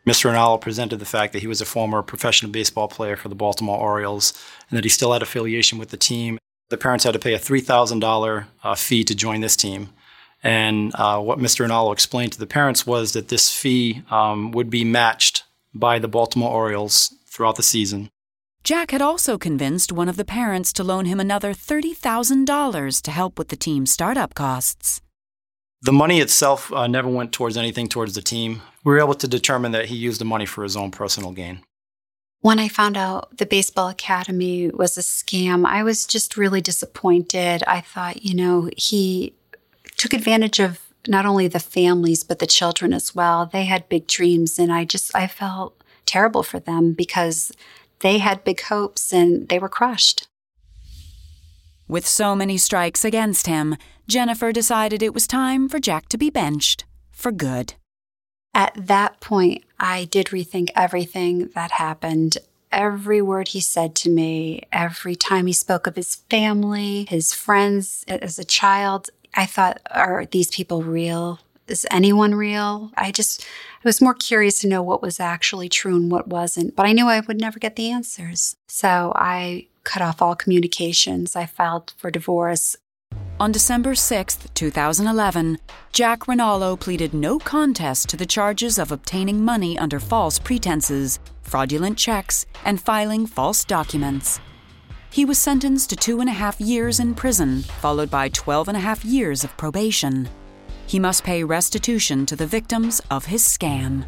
Mr. 0.04 0.32
Ranallo 0.32 0.60
presented 0.60 0.98
the 0.98 1.04
fact 1.04 1.34
that 1.34 1.42
he 1.42 1.46
was 1.46 1.60
a 1.60 1.64
former 1.64 2.02
professional 2.02 2.50
baseball 2.50 2.88
player 2.88 3.14
for 3.14 3.28
the 3.28 3.36
Baltimore 3.36 3.78
Orioles 3.78 4.32
and 4.70 4.76
that 4.76 4.84
he 4.84 4.90
still 4.90 5.12
had 5.12 5.22
affiliation 5.22 5.78
with 5.78 5.90
the 5.90 5.96
team. 5.96 6.36
The 6.70 6.78
parents 6.78 7.04
had 7.04 7.12
to 7.12 7.20
pay 7.20 7.34
a 7.34 7.38
$3,000 7.38 8.46
uh, 8.64 8.74
fee 8.74 9.04
to 9.04 9.14
join 9.14 9.40
this 9.40 9.54
team. 9.54 9.90
And 10.42 10.92
uh, 10.94 11.20
what 11.20 11.38
Mr. 11.38 11.66
Ranallo 11.66 11.92
explained 11.92 12.32
to 12.32 12.38
the 12.38 12.46
parents 12.46 12.86
was 12.86 13.12
that 13.12 13.28
this 13.28 13.52
fee 13.52 14.02
um, 14.10 14.52
would 14.52 14.70
be 14.70 14.84
matched 14.84 15.44
by 15.74 15.98
the 15.98 16.08
Baltimore 16.08 16.50
Orioles 16.50 17.14
throughout 17.26 17.56
the 17.56 17.62
season. 17.62 18.10
Jack 18.64 18.90
had 18.90 19.02
also 19.02 19.38
convinced 19.38 19.92
one 19.92 20.08
of 20.08 20.16
the 20.16 20.24
parents 20.24 20.72
to 20.74 20.84
loan 20.84 21.06
him 21.06 21.20
another 21.20 21.54
$30,000 21.54 23.02
to 23.02 23.10
help 23.10 23.38
with 23.38 23.48
the 23.48 23.56
team's 23.56 23.92
startup 23.92 24.34
costs. 24.34 25.00
The 25.82 25.92
money 25.92 26.20
itself 26.20 26.72
uh, 26.72 26.86
never 26.88 27.08
went 27.08 27.32
towards 27.32 27.56
anything 27.56 27.88
towards 27.88 28.14
the 28.14 28.22
team. 28.22 28.62
We 28.84 28.92
were 28.92 28.98
able 28.98 29.14
to 29.14 29.28
determine 29.28 29.72
that 29.72 29.86
he 29.86 29.96
used 29.96 30.20
the 30.20 30.24
money 30.24 30.44
for 30.44 30.64
his 30.64 30.76
own 30.76 30.90
personal 30.90 31.32
gain. 31.32 31.60
When 32.40 32.58
I 32.58 32.68
found 32.68 32.96
out 32.96 33.36
the 33.38 33.46
Baseball 33.46 33.88
Academy 33.88 34.70
was 34.70 34.96
a 34.96 35.02
scam, 35.02 35.64
I 35.66 35.82
was 35.82 36.06
just 36.06 36.36
really 36.36 36.60
disappointed. 36.60 37.64
I 37.66 37.80
thought, 37.80 38.24
you 38.24 38.34
know, 38.34 38.70
he 38.76 39.34
took 39.98 40.14
advantage 40.14 40.58
of 40.58 40.80
not 41.06 41.26
only 41.26 41.48
the 41.48 41.60
families 41.60 42.24
but 42.24 42.38
the 42.38 42.46
children 42.46 42.92
as 42.92 43.14
well. 43.14 43.46
They 43.46 43.64
had 43.64 43.88
big 43.88 44.06
dreams 44.06 44.58
and 44.58 44.72
I 44.72 44.84
just 44.84 45.14
I 45.14 45.26
felt 45.26 45.74
terrible 46.06 46.42
for 46.42 46.58
them 46.58 46.92
because 46.92 47.52
they 48.00 48.18
had 48.18 48.44
big 48.44 48.62
hopes 48.62 49.12
and 49.12 49.48
they 49.48 49.58
were 49.58 49.68
crushed. 49.68 50.26
With 51.86 52.06
so 52.06 52.36
many 52.36 52.58
strikes 52.58 53.04
against 53.04 53.46
him, 53.46 53.76
Jennifer 54.06 54.52
decided 54.52 55.02
it 55.02 55.14
was 55.14 55.26
time 55.26 55.68
for 55.68 55.78
Jack 55.78 56.08
to 56.10 56.18
be 56.18 56.30
benched 56.30 56.84
for 57.10 57.32
good. 57.32 57.74
At 58.54 58.74
that 58.76 59.20
point, 59.20 59.64
I 59.78 60.04
did 60.04 60.28
rethink 60.28 60.70
everything 60.74 61.50
that 61.54 61.72
happened. 61.72 62.38
Every 62.70 63.22
word 63.22 63.48
he 63.48 63.60
said 63.60 63.94
to 63.96 64.10
me, 64.10 64.62
every 64.72 65.14
time 65.14 65.46
he 65.46 65.52
spoke 65.52 65.86
of 65.86 65.96
his 65.96 66.16
family, 66.30 67.06
his 67.08 67.32
friends 67.32 68.04
as 68.06 68.38
a 68.38 68.44
child, 68.44 69.08
I 69.34 69.46
thought, 69.46 69.80
are 69.90 70.26
these 70.26 70.50
people 70.50 70.82
real? 70.82 71.40
Is 71.68 71.86
anyone 71.90 72.34
real? 72.34 72.90
I 72.96 73.12
just 73.12 73.42
I 73.42 73.88
was 73.88 74.00
more 74.00 74.14
curious 74.14 74.60
to 74.60 74.68
know 74.68 74.82
what 74.82 75.02
was 75.02 75.20
actually 75.20 75.68
true 75.68 75.96
and 75.96 76.10
what 76.10 76.28
wasn't, 76.28 76.74
but 76.74 76.86
I 76.86 76.92
knew 76.92 77.06
I 77.06 77.20
would 77.20 77.40
never 77.40 77.58
get 77.58 77.76
the 77.76 77.90
answers. 77.90 78.56
So 78.66 79.12
I 79.14 79.66
cut 79.84 80.02
off 80.02 80.22
all 80.22 80.34
communications. 80.34 81.36
I 81.36 81.46
filed 81.46 81.92
for 81.96 82.10
divorce. 82.10 82.76
On 83.40 83.52
December 83.52 83.94
6, 83.94 84.38
2011, 84.54 85.58
Jack 85.92 86.20
Ranallo 86.20 86.78
pleaded 86.78 87.14
no 87.14 87.38
contest 87.38 88.08
to 88.08 88.16
the 88.16 88.26
charges 88.26 88.78
of 88.78 88.90
obtaining 88.90 89.44
money 89.44 89.78
under 89.78 90.00
false 90.00 90.40
pretenses, 90.40 91.20
fraudulent 91.42 91.96
checks, 91.96 92.46
and 92.64 92.80
filing 92.80 93.26
false 93.26 93.64
documents. 93.64 94.40
He 95.10 95.24
was 95.24 95.38
sentenced 95.38 95.90
to 95.90 95.96
two 95.96 96.20
and 96.20 96.28
a 96.28 96.32
half 96.32 96.60
years 96.60 97.00
in 97.00 97.14
prison, 97.14 97.62
followed 97.62 98.10
by 98.10 98.28
12 98.28 98.68
and 98.68 98.76
a 98.76 98.80
half 98.80 99.04
years 99.04 99.42
of 99.42 99.56
probation. 99.56 100.28
He 100.86 100.98
must 100.98 101.24
pay 101.24 101.44
restitution 101.44 102.26
to 102.26 102.36
the 102.36 102.46
victims 102.46 103.00
of 103.10 103.26
his 103.26 103.42
scam. 103.42 104.04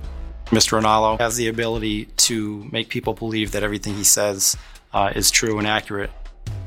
Mr. 0.46 0.80
Ranallo 0.80 1.18
has 1.18 1.36
the 1.36 1.48
ability 1.48 2.06
to 2.16 2.68
make 2.70 2.88
people 2.88 3.14
believe 3.14 3.52
that 3.52 3.62
everything 3.62 3.94
he 3.94 4.04
says 4.04 4.56
uh, 4.92 5.12
is 5.14 5.30
true 5.30 5.58
and 5.58 5.66
accurate. 5.66 6.10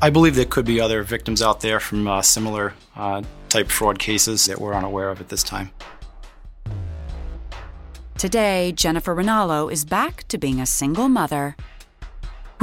I 0.02 0.10
believe 0.10 0.36
there 0.36 0.46
could 0.46 0.66
be 0.66 0.80
other 0.80 1.04
victims 1.04 1.42
out 1.42 1.62
there 1.62 1.80
from 1.80 2.08
uh, 2.08 2.22
similar 2.22 2.74
uh, 2.96 3.24
type 3.50 3.70
fraud 3.70 4.00
cases 4.00 4.46
that 4.46 4.60
we're 4.60 4.74
unaware 4.74 5.10
of 5.10 5.22
at 5.22 5.30
this 5.30 5.44
time. 5.44 5.72
Today, 8.18 8.72
Jennifer 8.72 9.14
Ranallo 9.14 9.72
is 9.72 9.84
back 9.84 10.28
to 10.30 10.38
being 10.38 10.62
a 10.62 10.66
single 10.66 11.10
mother. 11.10 11.56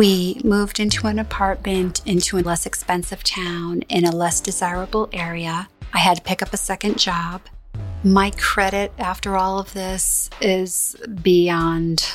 We 0.01 0.41
moved 0.43 0.81
into 0.81 1.09
an 1.09 1.19
apartment 1.19 2.01
into 2.07 2.39
a 2.39 2.41
less 2.41 2.65
expensive 2.65 3.23
town 3.23 3.83
in 3.91 4.07
a 4.07 4.17
less 4.17 4.41
desirable 4.41 5.11
area. 5.13 5.69
I 5.93 5.99
had 5.99 6.17
to 6.17 6.23
pick 6.23 6.41
up 6.41 6.55
a 6.55 6.57
second 6.57 6.99
job. 6.99 7.43
My 8.03 8.31
credit 8.31 8.95
after 8.97 9.37
all 9.37 9.59
of 9.59 9.75
this 9.75 10.31
is 10.41 10.97
beyond 11.23 12.15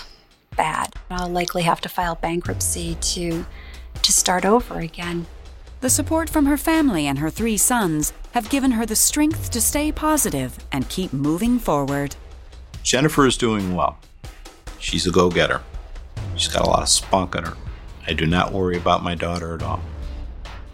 bad. 0.57 0.95
I'll 1.11 1.29
likely 1.29 1.61
have 1.61 1.79
to 1.81 1.87
file 1.87 2.15
bankruptcy 2.15 2.95
to 2.95 3.45
to 4.01 4.11
start 4.11 4.45
over 4.45 4.79
again. 4.79 5.27
The 5.81 5.91
support 5.91 6.27
from 6.27 6.47
her 6.47 6.57
family 6.57 7.05
and 7.05 7.19
her 7.19 7.29
three 7.29 7.55
sons 7.55 8.13
have 8.31 8.49
given 8.49 8.71
her 8.71 8.87
the 8.87 8.95
strength 8.95 9.51
to 9.51 9.61
stay 9.61 9.91
positive 9.91 10.57
and 10.71 10.89
keep 10.89 11.13
moving 11.13 11.59
forward. 11.59 12.15
Jennifer 12.81 13.27
is 13.27 13.37
doing 13.37 13.75
well. 13.75 13.99
She's 14.79 15.05
a 15.05 15.11
go 15.11 15.29
getter. 15.29 15.61
She's 16.35 16.51
got 16.51 16.65
a 16.65 16.69
lot 16.69 16.81
of 16.81 16.89
spunk 16.89 17.35
in 17.35 17.43
her. 17.43 17.55
I 18.07 18.13
do 18.13 18.25
not 18.25 18.51
worry 18.51 18.77
about 18.77 19.03
my 19.03 19.15
daughter 19.15 19.55
at 19.55 19.63
all. 19.63 19.81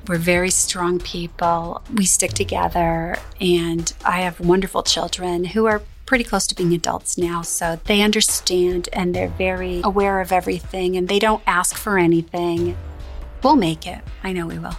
We're 0.08 0.18
very 0.18 0.50
strong 0.50 1.00
people. 1.00 1.84
We 1.94 2.06
stick 2.06 2.32
together, 2.34 3.18
and 3.40 3.94
I 4.04 4.22
have 4.22 4.40
wonderful 4.40 4.84
children 4.84 5.46
who 5.46 5.66
are 5.68 5.82
pretty 6.06 6.24
close 6.24 6.46
to 6.48 6.56
being 6.56 6.74
adults 6.74 7.18
now. 7.18 7.42
So 7.42 7.80
they 7.86 8.02
understand 8.02 8.90
and 8.92 9.16
they're 9.16 9.30
very 9.30 9.82
aware 9.84 10.20
of 10.20 10.32
everything, 10.32 10.98
and 10.98 11.08
they 11.08 11.20
don't 11.20 11.44
ask 11.48 11.76
for 11.76 11.98
anything. 11.98 12.76
We'll 13.44 13.56
make 13.56 13.88
it. 13.88 14.00
I 14.24 14.34
know 14.34 14.48
we 14.48 14.60
will. 14.60 14.76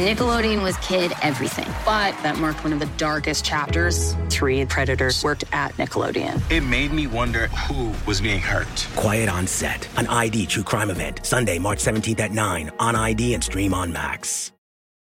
Nickelodeon 0.00 0.62
was 0.62 0.76
kid 0.78 1.12
everything, 1.22 1.66
but 1.84 2.14
that 2.22 2.38
marked 2.38 2.64
one 2.64 2.72
of 2.72 2.80
the 2.80 2.90
darkest 2.96 3.44
chapters. 3.44 4.14
Three 4.28 4.64
predators 4.64 5.22
worked 5.22 5.44
at 5.52 5.72
Nickelodeon. 5.74 6.40
It 6.50 6.62
made 6.62 6.92
me 6.92 7.06
wonder 7.06 7.48
who 7.48 7.92
was 8.06 8.20
being 8.20 8.40
hurt. 8.40 8.88
Quiet 8.96 9.28
on 9.28 9.46
Set, 9.46 9.88
an 9.98 10.06
ID 10.06 10.46
true 10.46 10.62
crime 10.62 10.90
event. 10.90 11.24
Sunday, 11.24 11.58
March 11.58 11.78
17th 11.78 12.20
at 12.20 12.32
9 12.32 12.70
on 12.78 12.96
ID 12.96 13.34
and 13.34 13.44
stream 13.44 13.74
on 13.74 13.92
Max. 13.92 14.52